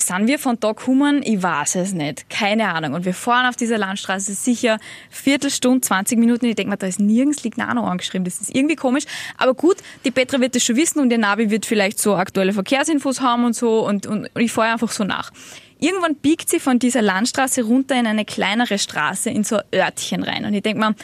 sind 0.00 0.26
wir 0.28 0.38
von 0.38 0.58
da 0.60 0.72
gekommen? 0.72 1.22
Ich 1.24 1.42
weiß 1.42 1.74
es 1.76 1.92
nicht. 1.92 2.30
Keine 2.30 2.72
Ahnung. 2.72 2.94
Und 2.94 3.04
wir 3.04 3.14
fahren 3.14 3.46
auf 3.46 3.56
dieser 3.56 3.78
Landstraße 3.78 4.32
sicher 4.32 4.78
Viertelstunde, 5.10 5.80
20 5.80 6.18
Minuten. 6.18 6.46
Ich 6.46 6.54
denk 6.54 6.68
mir, 6.68 6.76
da 6.76 6.86
ist 6.86 7.00
nirgends 7.00 7.42
Lignano 7.42 7.84
angeschrieben. 7.84 8.24
Das 8.24 8.40
ist 8.40 8.54
irgendwie 8.54 8.76
komisch. 8.76 9.04
Aber 9.36 9.54
gut, 9.54 9.78
die 10.04 10.10
Petra 10.10 10.40
wird 10.40 10.54
das 10.54 10.64
schon 10.64 10.76
wissen 10.76 11.00
und 11.00 11.10
ihr 11.10 11.18
Navi 11.18 11.50
wird 11.50 11.66
vielleicht 11.66 11.98
so 11.98 12.14
aktuelle 12.14 12.52
Verkehrsinfos 12.52 13.20
haben 13.20 13.44
und 13.44 13.56
so. 13.56 13.86
Und, 13.86 14.06
und, 14.06 14.30
und 14.34 14.40
ich 14.40 14.52
fahre 14.52 14.72
einfach 14.72 14.90
so 14.90 15.04
nach. 15.04 15.32
Irgendwann 15.80 16.14
biegt 16.16 16.48
sie 16.48 16.60
von 16.60 16.78
dieser 16.78 17.02
Landstraße 17.02 17.62
runter 17.62 17.98
in 17.98 18.06
eine 18.06 18.24
kleinere 18.24 18.78
Straße, 18.78 19.30
in 19.30 19.44
so 19.44 19.56
ein 19.56 19.62
Örtchen 19.74 20.22
rein. 20.22 20.44
Und 20.44 20.54
ich 20.54 20.62
denk 20.62 20.78
mir, 20.78 20.94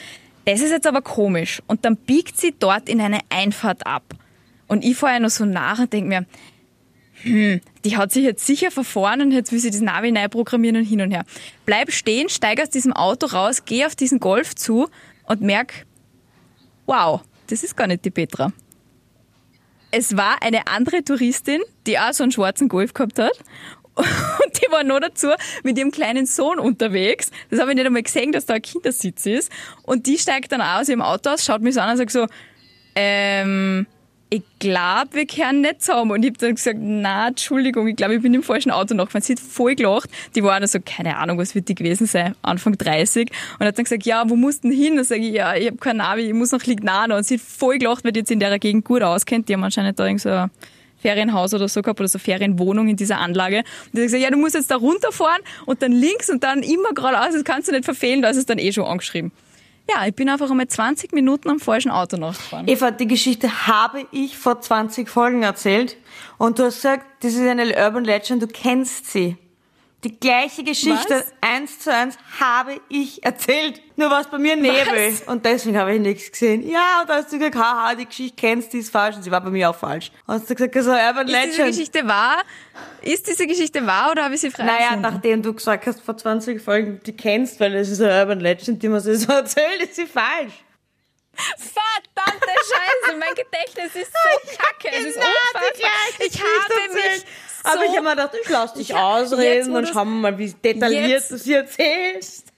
das 0.45 0.61
ist 0.61 0.71
jetzt 0.71 0.87
aber 0.87 1.03
komisch. 1.03 1.63
Und 1.67 1.85
dann 1.85 1.97
biegt 1.97 2.39
sie 2.39 2.55
dort 2.59 2.89
in 2.89 3.01
eine 3.01 3.21
Einfahrt 3.29 3.87
ab. 3.87 4.03
Und 4.75 4.85
ich 4.85 4.97
fahre 4.97 5.13
ja 5.13 5.21
noch 5.21 5.31
so 5.31 5.45
nach 5.45 5.79
und 5.79 5.93
denk 5.93 6.09
mir, 6.09 6.27
hm, 7.23 7.61
die 7.85 7.97
hat 7.97 8.11
sich 8.11 8.25
jetzt 8.25 8.45
sicher 8.45 8.73
verfahren 8.73 9.21
und 9.21 9.31
jetzt 9.31 9.53
will 9.53 9.61
sie 9.61 9.71
das 9.71 9.81
Navi 9.81 10.11
neu 10.11 10.27
programmieren 10.27 10.79
und 10.79 10.85
hin 10.85 11.01
und 11.01 11.13
her. 11.13 11.25
Bleib 11.65 11.93
stehen, 11.93 12.29
steig 12.29 12.61
aus 12.61 12.71
diesem 12.71 12.93
Auto 12.93 13.27
raus, 13.27 13.67
geh 13.67 13.87
auf 13.87 13.95
diesen 13.95 14.19
Golf 14.19 14.57
zu 14.57 14.89
und 15.29 15.43
merk, 15.43 15.87
wow, 16.87 17.21
das 17.47 17.63
ist 17.63 17.77
gar 17.77 17.87
nicht 17.87 18.05
die 18.05 18.11
Petra. 18.11 18.53
Es 19.93 20.17
war 20.17 20.43
eine 20.43 20.67
andere 20.67 21.05
Touristin, 21.05 21.63
die 21.87 21.97
auch 22.01 22.13
so 22.13 22.25
einen 22.25 22.33
schwarzen 22.33 22.67
Golf 22.67 22.95
gehabt 22.95 23.21
hat. 23.21 23.39
Und 23.95 24.61
die 24.61 24.73
war 24.73 24.83
noch 24.83 24.99
dazu 24.99 25.29
mit 25.63 25.79
ihrem 25.79 25.93
kleinen 25.93 26.27
Sohn 26.27 26.59
unterwegs. 26.59 27.31
Das 27.49 27.61
habe 27.61 27.71
ich 27.71 27.77
nicht 27.77 27.87
einmal 27.87 28.03
gesehen, 28.03 28.33
dass 28.33 28.45
da 28.45 28.55
ein 28.55 28.63
Kindersitz 28.63 29.25
ist. 29.25 29.53
Und 29.85 30.09
die 30.09 30.19
steigt 30.19 30.51
dann 30.51 30.61
auch 30.61 30.81
aus 30.81 30.89
ihrem 30.89 31.01
Auto 31.01 31.31
aus, 31.31 31.45
schaut 31.45 31.63
mich 31.63 31.75
so 31.75 31.81
an 31.81 31.91
und 31.91 31.99
sagt 31.99 32.11
so, 32.11 32.27
ähm, 32.97 33.87
ich 34.35 34.43
glaube, 34.59 35.11
wir 35.13 35.27
können 35.27 35.61
nicht 35.61 35.83
zusammen. 35.83 36.11
Und 36.11 36.25
ich 36.25 36.31
habe 36.31 36.39
dann 36.39 36.55
gesagt, 36.57 36.79
na, 36.83 37.29
Entschuldigung, 37.29 37.87
ich 37.87 37.95
glaube, 37.95 38.17
ich 38.17 38.23
bin 38.23 38.35
im 38.35 38.43
falschen 38.43 38.73
Auto 38.73 38.93
noch. 38.93 39.13
Man 39.15 39.23
sieht 39.23 39.39
voll 39.39 39.77
gelacht. 39.77 40.11
Die 40.35 40.43
war 40.43 40.59
dann 40.59 40.69
so, 40.69 40.81
keine 40.85 41.19
Ahnung, 41.19 41.39
was 41.39 41.55
wird 41.55 41.69
die 41.69 41.77
gewesen 41.77 42.09
sein, 42.09 42.35
Anfang 42.43 42.77
30. 42.77 43.31
Und 43.61 43.67
hat 43.67 43.79
dann 43.79 43.85
gesagt, 43.85 44.05
ja, 44.05 44.29
wo 44.29 44.35
musst 44.35 44.65
du 44.65 44.71
denn 44.71 44.77
hin? 44.77 44.97
Dann 44.97 45.05
sage 45.05 45.21
ich, 45.21 45.35
ja, 45.35 45.55
ich 45.55 45.69
habe 45.69 45.77
kein 45.77 45.99
Navi, 45.99 46.23
ich 46.23 46.35
muss 46.35 46.51
nach 46.51 46.65
Lignano. 46.65 47.17
Und 47.17 47.25
sie 47.25 47.35
hat 47.35 47.43
voll 47.43 47.79
gelacht, 47.79 48.05
weil 48.05 48.11
die 48.11 48.21
jetzt 48.21 48.31
in 48.33 48.41
der 48.41 48.59
Gegend 48.59 48.85
gut 48.85 49.03
auskennt. 49.03 49.49
Die 49.49 49.53
haben 49.53 49.63
anscheinend 49.63 50.01
da 50.01 50.05
irgend 50.05 50.23
so 50.23 50.31
ein 50.31 50.51
Ferienhaus 50.99 51.55
oder 51.55 51.69
so 51.69 51.81
gehabt 51.83 52.01
oder 52.01 52.09
so 52.09 52.19
Ferienwohnung 52.19 52.89
in 52.89 52.97
dieser 52.97 53.19
Anlage. 53.19 53.59
Und 53.59 53.67
die 53.93 53.99
hat 53.99 54.07
gesagt, 54.07 54.23
ja, 54.23 54.31
du 54.31 54.37
musst 54.37 54.57
jetzt 54.57 54.69
da 54.69 54.77
runterfahren 54.77 55.43
und 55.65 55.81
dann 55.81 55.93
links 55.93 56.29
und 56.29 56.43
dann 56.43 56.65
immer 56.65 56.93
geradeaus. 56.93 57.35
Das 57.35 57.45
kannst 57.45 57.69
du 57.69 57.73
nicht 57.73 57.85
verfehlen, 57.85 58.21
da 58.21 58.31
ist 58.31 58.37
es 58.39 58.47
dann 58.47 58.59
eh 58.59 58.73
schon 58.73 58.85
angeschrieben. 58.85 59.31
Ja, 59.89 60.07
ich 60.07 60.15
bin 60.15 60.29
einfach 60.29 60.51
einmal 60.51 60.67
20 60.67 61.13
Minuten 61.13 61.51
am 61.51 61.61
falschen 61.61 61.91
Auto 61.91 62.17
nachgefahren. 62.17 62.67
Eva, 62.69 62.91
die 62.91 63.07
Geschichte 63.07 63.67
habe 63.67 64.07
ich 64.13 64.37
vor 64.37 64.61
20 64.61 65.09
Folgen 65.09 65.43
erzählt. 65.43 65.97
Und 66.39 66.59
du 66.59 66.65
hast 66.65 66.77
gesagt, 66.77 67.05
das 67.23 67.35
ist 67.35 67.41
eine 67.41 67.67
Urban 67.77 68.05
Legend, 68.05 68.43
du 68.43 68.47
kennst 68.47 69.11
sie. 69.11 69.37
Die 70.05 70.21
gleiche 70.21 70.63
Geschichte, 70.63 71.15
Was? 71.15 71.33
eins 71.41 71.79
zu 71.79 71.91
eins, 71.93 72.19
habe 72.39 72.79
ich 72.91 73.25
erzählt. 73.25 73.81
Nur 73.97 74.11
war 74.11 74.21
es 74.21 74.27
bei 74.27 74.37
mir 74.39 74.55
Nebel. 74.55 74.75
Was? 75.11 75.23
Und 75.23 75.47
deswegen 75.47 75.79
habe 75.79 75.95
ich 75.95 76.01
nichts 76.01 76.31
gesehen. 76.31 76.69
Ja, 76.69 77.01
und 77.01 77.09
da 77.09 77.15
hast 77.17 77.33
du 77.33 77.39
gesagt, 77.39 77.57
haha, 77.57 77.95
die 77.95 78.05
Geschichte 78.05 78.37
kennst, 78.37 78.73
die 78.75 78.79
ist 78.81 78.91
falsch. 78.93 79.17
Und 79.17 79.23
sie 79.23 79.31
war 79.31 79.41
bei 79.41 79.49
mir 79.51 79.71
auch 79.71 79.75
falsch. 79.75 80.13
Und 80.27 80.35
hast 80.35 80.51
du 80.51 80.55
gesagt, 80.55 80.77
das 80.77 80.85
ist 80.85 80.93
eine 80.93 81.09
Urban 81.09 81.27
Ist 81.29 81.35
diese 81.37 81.47
Legend. 81.63 81.67
Geschichte 81.69 82.07
wahr? 82.09 82.43
Ist 83.01 83.27
diese 83.29 83.47
Geschichte 83.47 83.87
wahr 83.87 84.11
oder 84.13 84.25
habe 84.25 84.35
ich 84.35 84.41
sie 84.43 84.51
frei 84.51 84.65
Naja, 84.65 84.79
erfunden? 84.81 85.03
nachdem 85.03 85.43
du 85.43 85.55
gesagt 85.55 85.87
hast 85.87 86.03
vor 86.03 86.17
20 86.17 86.61
Folgen, 86.61 87.01
die 87.07 87.13
kennst, 87.17 87.59
weil 87.61 87.75
es 87.75 87.89
ist 87.89 88.03
eine 88.03 88.21
Urban 88.21 88.41
Legend, 88.41 88.83
die 88.83 88.89
man 88.89 89.01
sich 89.01 89.21
so 89.21 89.33
erzählt, 89.33 89.81
ist 89.83 89.97
sie 89.97 90.07
falsch. 90.07 90.53
Verdammte 91.59 92.47
Scheiße, 92.49 93.17
mein 93.19 93.35
Gedächtnis 93.35 93.95
ist 93.95 94.13
so 94.13 94.57
kacke. 94.57 94.95
Es 94.97 95.05
ist 95.07 95.15
Genau 95.15 95.27
gleiche 95.75 96.25
Ich 96.35 96.41
habe 96.41 96.95
mich 96.95 97.21
so... 97.21 97.71
Aber 97.71 97.85
ich 97.85 97.91
habe 97.97 98.03
mir 98.03 98.11
gedacht, 98.11 98.31
ich 98.43 98.49
lass 98.51 98.75
dich 98.75 98.89
Ja, 98.89 99.19
jetzt, 99.21 99.33
ausreden 99.33 99.73
wo 99.73 99.79
und 99.79 99.89
schauen 99.89 100.09
wir 100.09 100.31
mal, 100.31 100.39
wie 100.39 100.53
detailliert 100.53 101.09
Jetzt- 101.09 101.31
du 101.31 101.39
sie 101.39 101.55
erzählst. 101.55 102.49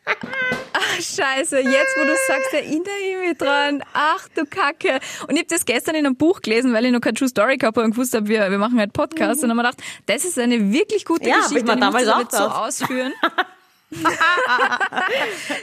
Ach, 0.73 0.95
scheiße, 1.01 1.59
jetzt 1.61 1.97
wo 1.97 2.05
du 2.05 2.15
sagst, 2.29 2.53
erinnere 2.53 2.97
ich 3.03 3.17
mich 3.29 3.39
dran. 3.39 3.83
Ach 3.93 4.29
du 4.37 4.45
Kacke. 4.47 5.01
Und 5.27 5.33
ich 5.35 5.39
habe 5.39 5.47
das 5.49 5.65
gestern 5.65 5.97
in 5.97 6.07
einem 6.07 6.17
Buch 6.17 6.43
gelesen, 6.43 6.73
weil 6.73 6.85
ich 6.87 6.93
noch 6.93 7.01
keine 7.01 7.15
True 7.15 7.29
Story 7.29 7.57
gehabt 7.57 7.77
habe 7.77 7.85
und 7.85 7.91
gewusst 7.93 8.15
habe, 8.15 8.29
wir, 8.29 8.49
wir 8.51 8.59
machen 8.59 8.79
halt 8.79 8.93
Podcast. 8.93 9.43
Und 9.43 9.49
dann 9.49 9.59
habe 9.59 9.69
ich 9.69 9.75
mir 9.77 9.83
gedacht, 9.83 10.05
das 10.07 10.25
ist 10.25 10.39
eine 10.39 10.73
wirklich 10.73 11.05
gute 11.05 11.25
Mhm. 11.25 11.29
Ja, 11.29 11.37
Geschichte. 11.39 11.59
ich 11.59 11.65
mir 11.65 11.73
und 11.73 11.93
muss 11.93 12.29
das 12.31 12.39
so 12.39 12.45
ausführen. 12.47 13.13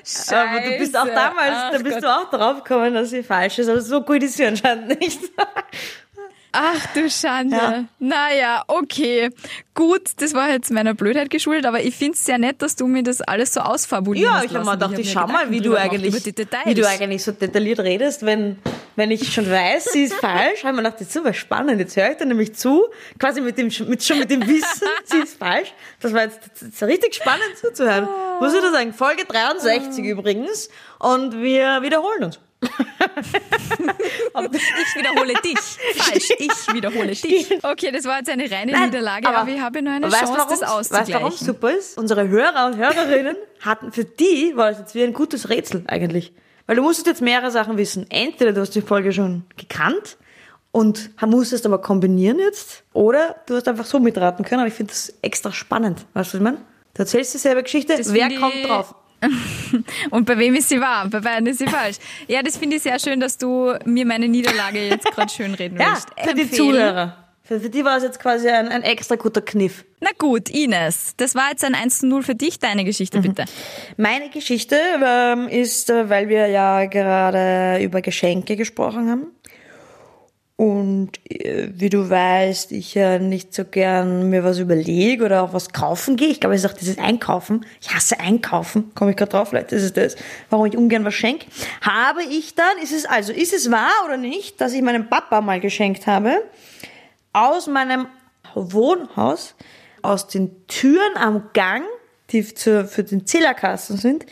Scheiße. 0.03 0.37
Aber 0.37 0.59
du 0.61 0.77
bist 0.77 0.97
auch 0.97 1.05
damals, 1.05 1.53
Ach 1.53 1.71
da 1.71 1.77
bist 1.79 1.95
Gott. 1.95 2.03
du 2.03 2.07
auch 2.07 2.29
drauf 2.29 2.63
gekommen, 2.63 2.93
dass 2.93 3.09
sie 3.09 3.23
falsch 3.23 3.59
ist. 3.59 3.69
Aber 3.69 3.81
so 3.81 4.01
gut 4.01 4.23
ist 4.23 4.37
sie 4.37 4.45
anscheinend 4.45 4.99
nicht. 4.99 5.19
Ach 6.55 6.85
du 6.93 7.09
Schande. 7.09 7.55
Ja. 7.55 7.83
Naja, 7.97 8.63
okay. 8.67 9.31
Gut, 9.73 10.11
das 10.17 10.35
war 10.35 10.51
jetzt 10.51 10.69
meiner 10.71 10.93
Blödheit 10.93 11.31
geschuldet, 11.31 11.65
aber 11.65 11.81
ich 11.81 11.95
find's 11.95 12.23
sehr 12.25 12.37
nett, 12.37 12.61
dass 12.61 12.75
du 12.75 12.85
mir 12.85 13.01
das 13.01 13.21
alles 13.21 13.53
so 13.53 13.61
ausfabulierst. 13.61 14.31
Ja, 14.31 14.43
ich 14.43 14.53
habe 14.53 14.63
mir 14.63 14.73
gedacht, 14.73 14.99
ich 14.99 15.11
schau 15.11 15.25
mal, 15.25 15.49
wie 15.49 15.61
du 15.61 15.75
eigentlich, 15.75 16.13
wie 16.13 16.73
du 16.75 16.87
eigentlich 16.87 17.23
so 17.23 17.31
detailliert 17.31 17.79
redest, 17.79 18.23
wenn 18.23 18.57
wenn 18.95 19.11
ich 19.11 19.33
schon 19.33 19.49
weiß, 19.49 19.85
sie 19.85 20.03
ist 20.03 20.13
falsch, 20.15 20.63
habe 20.63 20.69
ich 20.69 20.75
mir 20.75 20.83
gedacht, 20.83 20.95
das 20.95 21.07
ist 21.07 21.13
super 21.13 21.33
spannend. 21.33 21.79
Jetzt 21.79 21.95
höre 21.95 22.11
ich 22.11 22.17
dann 22.17 22.27
nämlich 22.27 22.55
zu, 22.55 22.85
quasi 23.19 23.41
mit 23.41 23.57
dem, 23.57 23.71
mit, 23.87 24.03
schon 24.03 24.19
mit 24.19 24.29
dem 24.29 24.47
Wissen, 24.47 24.87
sie 25.05 25.19
ist 25.19 25.37
falsch. 25.37 25.73
Das 25.99 26.13
war 26.13 26.23
jetzt 26.23 26.39
das 26.61 26.87
richtig 26.87 27.15
spannend 27.15 27.57
zuzuhören. 27.59 28.07
Muss 28.39 28.53
ich 28.53 28.61
da 28.61 28.71
sagen. 28.71 28.93
Folge 28.93 29.25
63 29.25 30.05
übrigens. 30.05 30.69
Und 30.99 31.41
wir 31.41 31.81
wiederholen 31.81 32.25
uns. 32.25 32.39
ich 32.63 32.69
wiederhole 34.95 35.33
dich. 35.43 35.59
Falsch, 35.95 36.29
ich 36.37 36.73
wiederhole 36.73 37.11
dich. 37.11 37.59
Okay, 37.63 37.91
das 37.91 38.05
war 38.05 38.19
jetzt 38.19 38.29
eine 38.29 38.49
reine 38.49 38.71
Nein, 38.71 38.89
Niederlage, 38.89 39.27
aber, 39.27 39.49
ich 39.49 39.59
habe 39.59 39.81
noch 39.81 39.91
eine 39.91 40.09
Chance, 40.09 40.33
warum, 40.35 40.49
das 40.49 40.61
Weißt 40.61 40.61
du, 40.61 40.65
auszugleichen. 40.65 41.13
warum 41.15 41.31
super 41.31 41.71
ist? 41.71 41.97
Unsere 41.97 42.27
Hörer 42.27 42.67
und 42.67 42.77
Hörerinnen 42.77 43.35
hatten, 43.61 43.91
für 43.91 44.05
die 44.05 44.55
war 44.55 44.69
das 44.69 44.79
jetzt 44.79 44.95
wie 44.95 45.03
ein 45.03 45.13
gutes 45.13 45.49
Rätsel 45.49 45.83
eigentlich. 45.87 46.31
Weil 46.65 46.75
du 46.77 46.81
musstest 46.81 47.07
jetzt 47.07 47.21
mehrere 47.21 47.51
Sachen 47.51 47.77
wissen. 47.77 48.05
Entweder 48.09 48.53
du 48.53 48.61
hast 48.61 48.71
die 48.75 48.81
Folge 48.81 49.11
schon 49.11 49.43
gekannt 49.57 50.17
und 50.71 51.11
musstest 51.25 51.65
aber 51.65 51.79
kombinieren 51.79 52.39
jetzt, 52.39 52.83
oder 52.93 53.35
du 53.47 53.55
hast 53.55 53.67
einfach 53.67 53.85
so 53.85 53.99
mitraten 53.99 54.43
können, 54.45 54.61
aber 54.61 54.67
ich 54.69 54.73
finde 54.73 54.91
das 54.93 55.13
extra 55.21 55.51
spannend. 55.51 56.05
Weißt 56.13 56.33
du, 56.33 56.33
was 56.33 56.33
ich 56.35 56.41
meine? 56.41 56.57
Du 56.93 56.99
erzählst 57.01 57.33
dieselbe 57.33 57.63
Geschichte, 57.63 57.95
Das 57.97 58.13
wer 58.13 58.29
kommt 58.35 58.53
drauf? 58.67 58.95
Und 60.09 60.25
bei 60.25 60.37
wem 60.37 60.53
ist 60.55 60.69
sie 60.69 60.81
wahr? 60.81 61.07
Bei 61.09 61.19
beiden 61.21 61.47
ist 61.47 61.59
sie 61.59 61.67
falsch. 61.67 61.97
Ja, 62.27 62.43
das 62.43 62.57
finde 62.57 62.75
ich 62.75 62.83
sehr 62.83 62.99
schön, 62.99 63.19
dass 63.19 63.37
du 63.37 63.73
mir 63.85 64.05
meine 64.05 64.27
Niederlage 64.27 64.85
jetzt 64.87 65.05
gerade 65.05 65.31
schön 65.31 65.53
reden 65.53 65.79
Ja, 65.79 65.93
willst. 65.93 66.09
für 66.27 66.33
die. 66.35 66.51
Zuhörer. 66.51 67.22
Für, 67.45 67.59
für 67.59 67.69
die 67.69 67.83
war 67.83 67.97
es 67.97 68.03
jetzt 68.03 68.19
quasi 68.21 68.47
ein, 68.47 68.69
ein 68.69 68.83
extra 68.83 69.15
guter 69.17 69.41
Kniff. 69.41 69.83
Na 69.99 70.09
gut, 70.17 70.49
Ines, 70.49 71.13
das 71.17 71.35
war 71.35 71.49
jetzt 71.49 71.65
ein 71.65 71.75
1 71.75 71.99
zu 71.99 72.07
0 72.07 72.23
für 72.23 72.35
dich. 72.35 72.57
Deine 72.59 72.85
Geschichte 72.85 73.17
Mhm. 73.17 73.21
bitte. 73.23 73.45
Meine 73.97 74.29
Geschichte 74.29 74.77
ähm, 75.05 75.49
ist, 75.49 75.89
äh, 75.89 76.09
weil 76.09 76.29
wir 76.29 76.47
ja 76.47 76.85
gerade 76.85 77.83
über 77.83 78.01
Geschenke 78.01 78.55
gesprochen 78.55 79.09
haben. 79.09 79.27
Und 80.55 81.19
äh, 81.29 81.67
wie 81.73 81.89
du 81.89 82.09
weißt, 82.09 82.71
ich 82.71 82.93
ja 82.93 83.19
nicht 83.19 83.53
so 83.53 83.65
gern 83.65 84.29
mir 84.29 84.45
was 84.45 84.59
überlege 84.59 85.25
oder 85.25 85.41
auch 85.43 85.51
was 85.51 85.73
kaufen 85.73 86.15
gehe. 86.15 86.29
Ich 86.29 86.39
glaube, 86.39 86.55
es 86.55 86.63
ist 86.63 86.71
auch 86.71 86.77
dieses 86.77 86.97
Einkaufen. 86.97 87.65
Ich 87.81 87.93
hasse 87.93 88.21
Einkaufen. 88.21 88.93
Komme 88.95 89.11
ich 89.11 89.17
gerade 89.17 89.31
drauf, 89.31 89.49
vielleicht 89.49 89.73
ist 89.73 89.83
es 89.83 89.91
das, 89.91 90.15
warum 90.49 90.65
ich 90.67 90.77
ungern 90.77 91.03
was 91.03 91.15
schenke. 91.15 91.47
Habe 91.81 92.23
ich 92.23 92.55
dann, 92.55 92.77
ist 92.81 92.93
es 92.93 93.05
also, 93.05 93.33
ist 93.33 93.51
es 93.51 93.69
wahr 93.69 93.91
oder 94.05 94.15
nicht, 94.15 94.61
dass 94.61 94.71
ich 94.71 94.81
meinem 94.81 95.09
Papa 95.09 95.41
mal 95.41 95.59
geschenkt 95.59 96.07
habe, 96.07 96.41
aus 97.33 97.67
meinem 97.67 98.07
Wohnhaus, 98.55 99.55
aus 100.01 100.27
den 100.27 100.67
Türen 100.67 101.17
am 101.17 101.49
Gang, 101.53 101.83
die 102.29 102.43
für, 102.43 102.85
für 102.85 103.03
den 103.03 103.25
Zählerkasten 103.25 103.97
sind, 103.97 104.25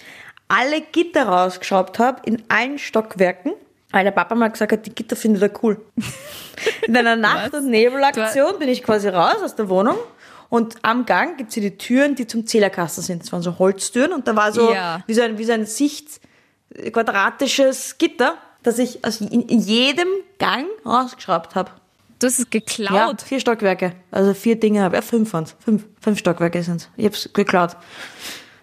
alle 0.47 0.81
Gitter 0.81 1.27
rausgeschraubt 1.27 1.97
habe 1.99 2.21
in 2.25 2.43
allen 2.49 2.77
Stockwerken, 2.77 3.53
weil 3.91 4.03
der 4.03 4.11
Papa 4.11 4.35
mal 4.35 4.49
gesagt 4.49 4.71
hat, 4.71 4.85
die 4.85 4.93
Gitter 4.93 5.15
findet 5.15 5.41
er 5.43 5.63
cool. 5.63 5.81
In 6.85 6.95
einer 6.95 7.15
Nacht- 7.15 7.53
und 7.53 7.69
Nebelaktion 7.69 8.59
bin 8.59 8.69
ich 8.69 8.83
quasi 8.83 9.07
raus 9.07 9.37
aus 9.43 9.55
der 9.55 9.67
Wohnung 9.69 9.97
und 10.49 10.75
am 10.83 11.05
Gang 11.05 11.37
gibt's 11.37 11.53
hier 11.55 11.63
die 11.63 11.77
Türen, 11.77 12.15
die 12.15 12.27
zum 12.27 12.45
Zählerkasten 12.45 13.03
sind. 13.03 13.23
Das 13.23 13.31
waren 13.31 13.41
so 13.41 13.57
Holztüren 13.57 14.11
und 14.13 14.27
da 14.27 14.35
war 14.35 14.51
so 14.51 14.71
Ja. 14.73 15.01
wie 15.07 15.13
so 15.13 15.21
ein, 15.21 15.37
wie 15.37 15.45
so 15.45 15.53
ein 15.53 15.65
Sicht, 15.65 16.19
quadratisches 16.91 17.97
Gitter, 17.97 18.35
das 18.63 18.77
ich 18.77 19.03
aus 19.05 19.21
in, 19.21 19.41
in 19.43 19.59
jedem 19.59 20.07
Gang 20.37 20.67
rausgeschraubt 20.85 21.55
habe. 21.55 21.71
Du 22.21 22.27
hast 22.27 22.33
es 22.39 22.45
Ja, 22.45 22.45
geklaut. 22.51 23.21
vier 23.23 23.39
Stockwerke. 23.39 23.93
Also 24.11 24.33
vier 24.33 24.59
Dinge 24.59 24.83
habe 24.83 24.95
ich. 24.95 25.01
Ja, 25.03 25.07
fünf 25.07 25.33
waren's. 25.33 25.55
Fünf, 25.59 25.87
fünf 25.99 26.19
Stockwerke 26.19 26.61
sind's. 26.61 26.89
Ich 26.95 27.05
hab's 27.05 27.29
geklaut. 27.33 27.75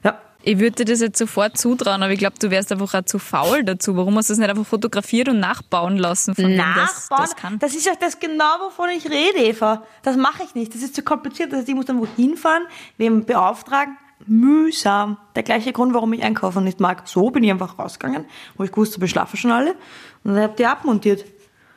Ja. 0.04 0.18
Ich 0.42 0.58
würde 0.60 0.84
dir 0.84 0.92
das 0.92 1.00
jetzt 1.00 1.18
sofort 1.18 1.58
zutrauen, 1.58 2.02
aber 2.02 2.12
ich 2.12 2.18
glaube, 2.20 2.36
du 2.38 2.50
wärst 2.50 2.70
einfach 2.70 2.94
auch 2.94 3.04
zu 3.04 3.18
faul 3.18 3.64
dazu. 3.64 3.96
Warum 3.96 4.16
hast 4.16 4.28
du 4.28 4.34
es 4.34 4.38
nicht 4.38 4.48
einfach 4.48 4.64
fotografiert 4.64 5.28
und 5.28 5.40
nachbauen 5.40 5.98
lassen 5.98 6.36
von 6.36 6.44
wem 6.46 6.56
das, 6.56 6.66
Nachbauen, 7.10 7.20
das 7.22 7.36
kann? 7.36 7.58
das 7.58 7.74
ist 7.74 7.84
ja 7.84 7.94
das 7.98 8.20
genau, 8.20 8.44
wovon 8.66 8.90
ich 8.90 9.04
rede, 9.10 9.38
Eva. 9.38 9.82
Das 10.04 10.16
mache 10.16 10.44
ich 10.44 10.54
nicht. 10.54 10.72
Das 10.74 10.82
ist 10.82 10.94
zu 10.94 11.02
kompliziert. 11.02 11.50
Das 11.52 11.58
heißt, 11.60 11.68
ich 11.68 11.74
muss 11.74 11.86
dann 11.86 11.98
wohin 11.98 12.36
fahren, 12.36 12.62
wem 12.96 13.24
beauftragen. 13.24 13.96
Mühsam. 14.26 15.16
Der 15.36 15.42
gleiche 15.42 15.72
Grund, 15.72 15.94
warum 15.94 16.12
ich 16.12 16.22
einkaufen 16.22 16.64
nicht 16.64 16.80
mag. 16.80 17.06
So 17.08 17.30
bin 17.30 17.44
ich 17.44 17.50
einfach 17.50 17.78
rausgegangen, 17.78 18.24
wo 18.56 18.64
ich 18.64 18.70
gewusst 18.72 18.94
habe, 18.94 19.04
ich 19.04 19.10
schlafe 19.10 19.36
schon 19.36 19.50
alle. 19.52 19.72
Und 20.24 20.34
dann 20.34 20.42
hab 20.42 20.56
die 20.56 20.66
abmontiert. 20.66 21.24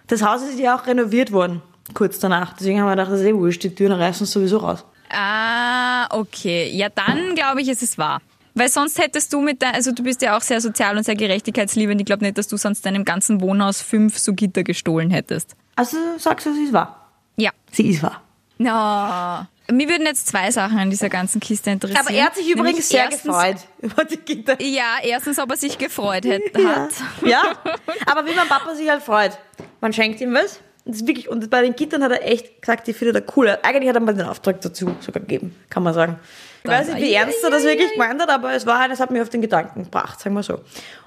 Das 0.07 0.23
Haus 0.23 0.41
ist 0.41 0.59
ja 0.59 0.75
auch 0.75 0.87
renoviert 0.87 1.31
worden, 1.31 1.61
kurz 1.93 2.19
danach. 2.19 2.53
Deswegen 2.53 2.79
haben 2.79 2.87
wir 2.87 2.91
gedacht, 2.91 3.11
das 3.11 3.19
ist 3.21 3.25
eh 3.27 3.33
wurscht, 3.33 3.63
die 3.63 3.73
Türen 3.75 3.93
reißen 3.93 4.25
sowieso 4.25 4.57
raus. 4.57 4.83
Ah, 5.09 6.07
okay. 6.15 6.69
Ja, 6.73 6.89
dann 6.89 7.35
glaube 7.35 7.61
ich, 7.61 7.67
es 7.67 7.81
ist 7.81 7.97
wahr. 7.97 8.21
Weil 8.53 8.67
sonst 8.69 8.99
hättest 8.99 9.31
du 9.31 9.39
mit 9.41 9.61
dein, 9.61 9.73
also 9.75 9.91
du 9.93 10.03
bist 10.03 10.21
ja 10.21 10.35
auch 10.37 10.41
sehr 10.41 10.59
sozial 10.59 10.97
und 10.97 11.03
sehr 11.03 11.15
gerechtigkeitsliebend. 11.15 12.01
Ich 12.01 12.05
glaube 12.05 12.23
nicht, 12.25 12.37
dass 12.37 12.47
du 12.47 12.57
sonst 12.57 12.85
deinem 12.85 13.05
ganzen 13.05 13.39
Wohnhaus 13.41 13.81
fünf 13.81 14.17
so 14.17 14.33
Gitter 14.33 14.63
gestohlen 14.63 15.09
hättest. 15.09 15.55
Also 15.75 15.97
sagst 16.17 16.45
du, 16.45 16.53
sie 16.53 16.65
ist 16.65 16.73
wahr. 16.73 17.09
Ja. 17.37 17.51
Sie 17.71 17.87
ist 17.89 18.03
wahr. 18.03 18.21
No. 18.57 19.47
Mir 19.73 19.87
würden 19.89 20.05
jetzt 20.05 20.27
zwei 20.27 20.51
Sachen 20.51 20.77
an 20.79 20.89
dieser 20.89 21.07
ganzen 21.09 21.39
Kiste 21.39 21.71
interessieren. 21.71 22.05
Aber 22.05 22.13
er 22.13 22.25
hat 22.25 22.35
sich 22.35 22.49
übrigens 22.49 22.89
sehr 22.89 23.05
erstens- 23.05 23.23
gefreut 23.23 23.55
über 23.81 24.03
die 24.03 24.17
Gitter. 24.17 24.61
Ja, 24.61 24.97
erstens, 25.01 25.39
ob 25.39 25.49
er 25.51 25.57
sich 25.57 25.77
gefreut 25.77 26.25
hätte, 26.25 26.61
Ja. 26.61 26.75
hat. 26.75 26.89
ja, 27.25 27.41
aber 28.05 28.25
wie 28.25 28.35
mein 28.35 28.47
Papa 28.49 28.75
sich 28.75 28.89
halt 28.89 29.01
freut. 29.01 29.37
Man 29.79 29.93
schenkt 29.93 30.19
ihm 30.19 30.33
was. 30.33 30.59
Das 30.85 30.97
ist 30.97 31.07
wirklich, 31.07 31.29
und 31.29 31.49
bei 31.49 31.61
den 31.61 31.75
Gittern 31.75 32.03
hat 32.03 32.11
er 32.11 32.27
echt 32.27 32.61
gesagt, 32.61 32.87
die 32.87 32.93
findet 32.93 33.15
er 33.15 33.37
cool. 33.37 33.55
Eigentlich 33.61 33.89
hat 33.89 33.95
er 33.95 34.01
mal 34.01 34.15
den 34.15 34.25
Auftrag 34.25 34.61
dazu 34.61 34.95
sogar 34.99 35.21
gegeben, 35.21 35.55
kann 35.69 35.83
man 35.83 35.93
sagen. 35.93 36.19
Ich 36.63 36.69
weiß 36.69 36.87
nicht, 36.89 37.03
wie 37.03 37.13
ernst 37.13 37.43
er 37.43 37.51
das 37.51 37.63
wirklich 37.63 37.91
gemeint 37.91 38.21
hat, 38.21 38.29
aber 38.29 38.53
es 38.53 38.65
war, 38.65 38.87
das 38.87 38.99
hat 38.99 39.11
mich 39.11 39.21
auf 39.21 39.29
den 39.29 39.41
Gedanken 39.41 39.83
gebracht, 39.83 40.19
sagen 40.19 40.35
wir 40.35 40.43
so. 40.43 40.59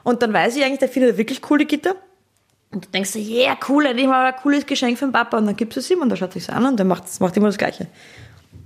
Und 0.02 0.22
dann 0.22 0.32
weiß 0.32 0.56
ich 0.56 0.64
eigentlich, 0.64 0.78
der 0.78 0.88
findet 0.88 1.16
wirklich 1.16 1.42
coole 1.42 1.64
Gitter. 1.64 1.96
Und 2.70 2.86
du 2.86 2.88
denkst 2.90 3.12
dir, 3.12 3.20
yeah, 3.20 3.56
cool, 3.68 3.86
endlich 3.86 4.06
mal 4.06 4.26
ein 4.26 4.36
cooles 4.40 4.66
Geschenk 4.66 4.98
für 4.98 5.06
den 5.06 5.12
Papa. 5.12 5.38
Und 5.38 5.46
dann 5.46 5.56
gibst 5.56 5.76
du 5.76 5.80
es 5.80 5.90
ihm 5.90 6.00
und 6.00 6.10
er 6.10 6.16
schaut 6.16 6.32
sich 6.32 6.50
an 6.50 6.66
und 6.66 6.76
der 6.76 6.86
macht, 6.86 7.04
macht 7.20 7.36
immer 7.36 7.46
das 7.46 7.58
Gleiche. 7.58 7.86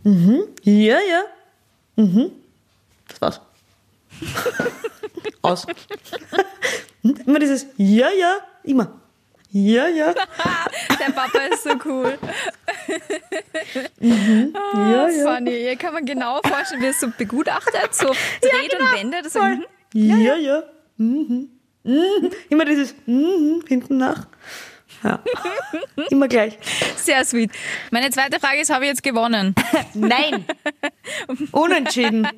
Mhm, 0.05 0.45
ja, 0.63 0.97
ja. 0.97 1.23
Mhm. 1.97 2.33
Das 3.09 3.21
war's. 3.21 3.41
Aus. 5.43 5.67
Immer 7.03 7.39
dieses 7.39 7.67
Ja, 7.77 8.09
ja, 8.11 8.39
immer. 8.65 9.01
Ja, 9.51 9.89
ja, 9.89 10.13
Der 11.01 11.13
Papa 11.13 11.39
ist 11.51 11.63
so 11.63 11.71
cool. 11.87 12.19
ja, 14.01 15.09
ja. 15.09 15.35
Funny. 15.35 15.53
Hier 15.53 15.77
kann 15.77 15.95
man 15.95 16.05
genau 16.05 16.41
vorstellen, 16.47 16.83
wie 16.83 16.87
er 16.87 16.93
so 16.93 17.09
begutachtet, 17.17 17.95
so 17.95 18.07
dreht 18.43 18.79
und 18.79 18.93
wendet. 18.93 19.33
So, 19.33 19.41
mhm. 19.41 19.65
Ja, 19.95 20.37
ja. 20.37 20.63
Mhm. 20.99 21.49
Mhm. 21.83 22.31
Immer 22.51 22.65
dieses 22.67 22.95
mhm 23.07 23.65
hinten 23.67 23.97
nach. 23.97 24.27
Ja. 25.03 25.23
Immer 26.11 26.29
gleich. 26.29 26.59
Sehr 26.97 27.25
sweet. 27.25 27.51
Meine 27.91 28.11
zweite 28.11 28.41
Frage 28.41 28.61
ist, 28.61 28.71
habe 28.71 28.85
ich 28.85 28.91
jetzt 28.91 29.03
gewonnen? 29.03 29.55
Nein. 29.95 30.45
Unentschieden. 31.53 32.29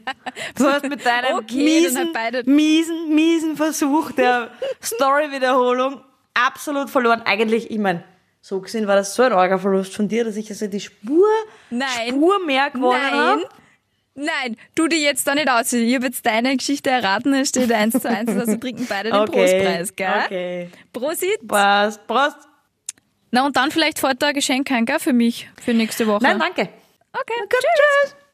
Du 0.57 0.66
hast 0.66 0.85
mit 0.85 1.05
deinem 1.05 1.38
Okay, 1.38 1.64
miesen, 1.64 2.12
miesen, 2.44 3.14
miesen 3.14 3.57
Versuch 3.57 4.12
der 4.12 4.51
Story-Wiederholung 4.83 6.03
absolut 6.46 6.90
verloren. 6.90 7.22
Eigentlich, 7.24 7.70
ich 7.70 7.79
meine, 7.79 8.05
so 8.40 8.61
gesehen 8.61 8.87
war 8.87 8.96
das 8.96 9.14
so 9.14 9.22
ein 9.22 9.33
Orga-Verlust 9.33 9.94
von 9.94 10.09
dir, 10.09 10.24
dass 10.24 10.37
ich 10.37 10.50
also 10.50 10.66
die 10.66 10.81
Spur, 10.81 11.29
Nein. 11.70 12.09
Spur 12.09 12.44
mehr 12.44 12.70
gewonnen 12.70 13.00
Nein. 13.00 13.12
habe. 13.12 13.48
Nein, 14.14 14.57
du 14.74 14.88
die 14.88 15.03
jetzt 15.03 15.26
da 15.26 15.35
nicht 15.35 15.48
aus. 15.48 15.72
Ich 15.72 15.94
habe 15.94 16.07
jetzt 16.07 16.26
deine 16.26 16.57
Geschichte 16.57 16.90
erraten, 16.90 17.33
es 17.33 17.50
steht 17.50 17.72
1 17.72 18.00
zu 18.00 18.09
1, 18.09 18.29
also 18.31 18.57
trinken 18.57 18.87
beide 18.88 19.11
den 19.11 19.24
Prostpreis, 19.24 19.94
gell? 19.94 20.22
Okay. 20.24 20.70
Prosit. 20.92 21.46
Prost, 21.46 22.07
Prost. 22.07 22.37
Na 23.31 23.46
und 23.46 23.57
dann 23.57 23.70
vielleicht 23.70 23.98
fällt 23.98 24.20
da 24.20 24.29
ein 24.29 24.35
Geschenk 24.35 24.70
ein, 24.72 24.85
gell, 24.85 24.98
für 24.98 25.12
mich, 25.12 25.48
für 25.62 25.72
nächste 25.72 26.07
Woche. 26.07 26.22
Nein, 26.22 26.38
danke. 26.38 26.62
Okay, 27.12 27.40
Gut, 27.40 27.61
tschüss. 27.61 28.16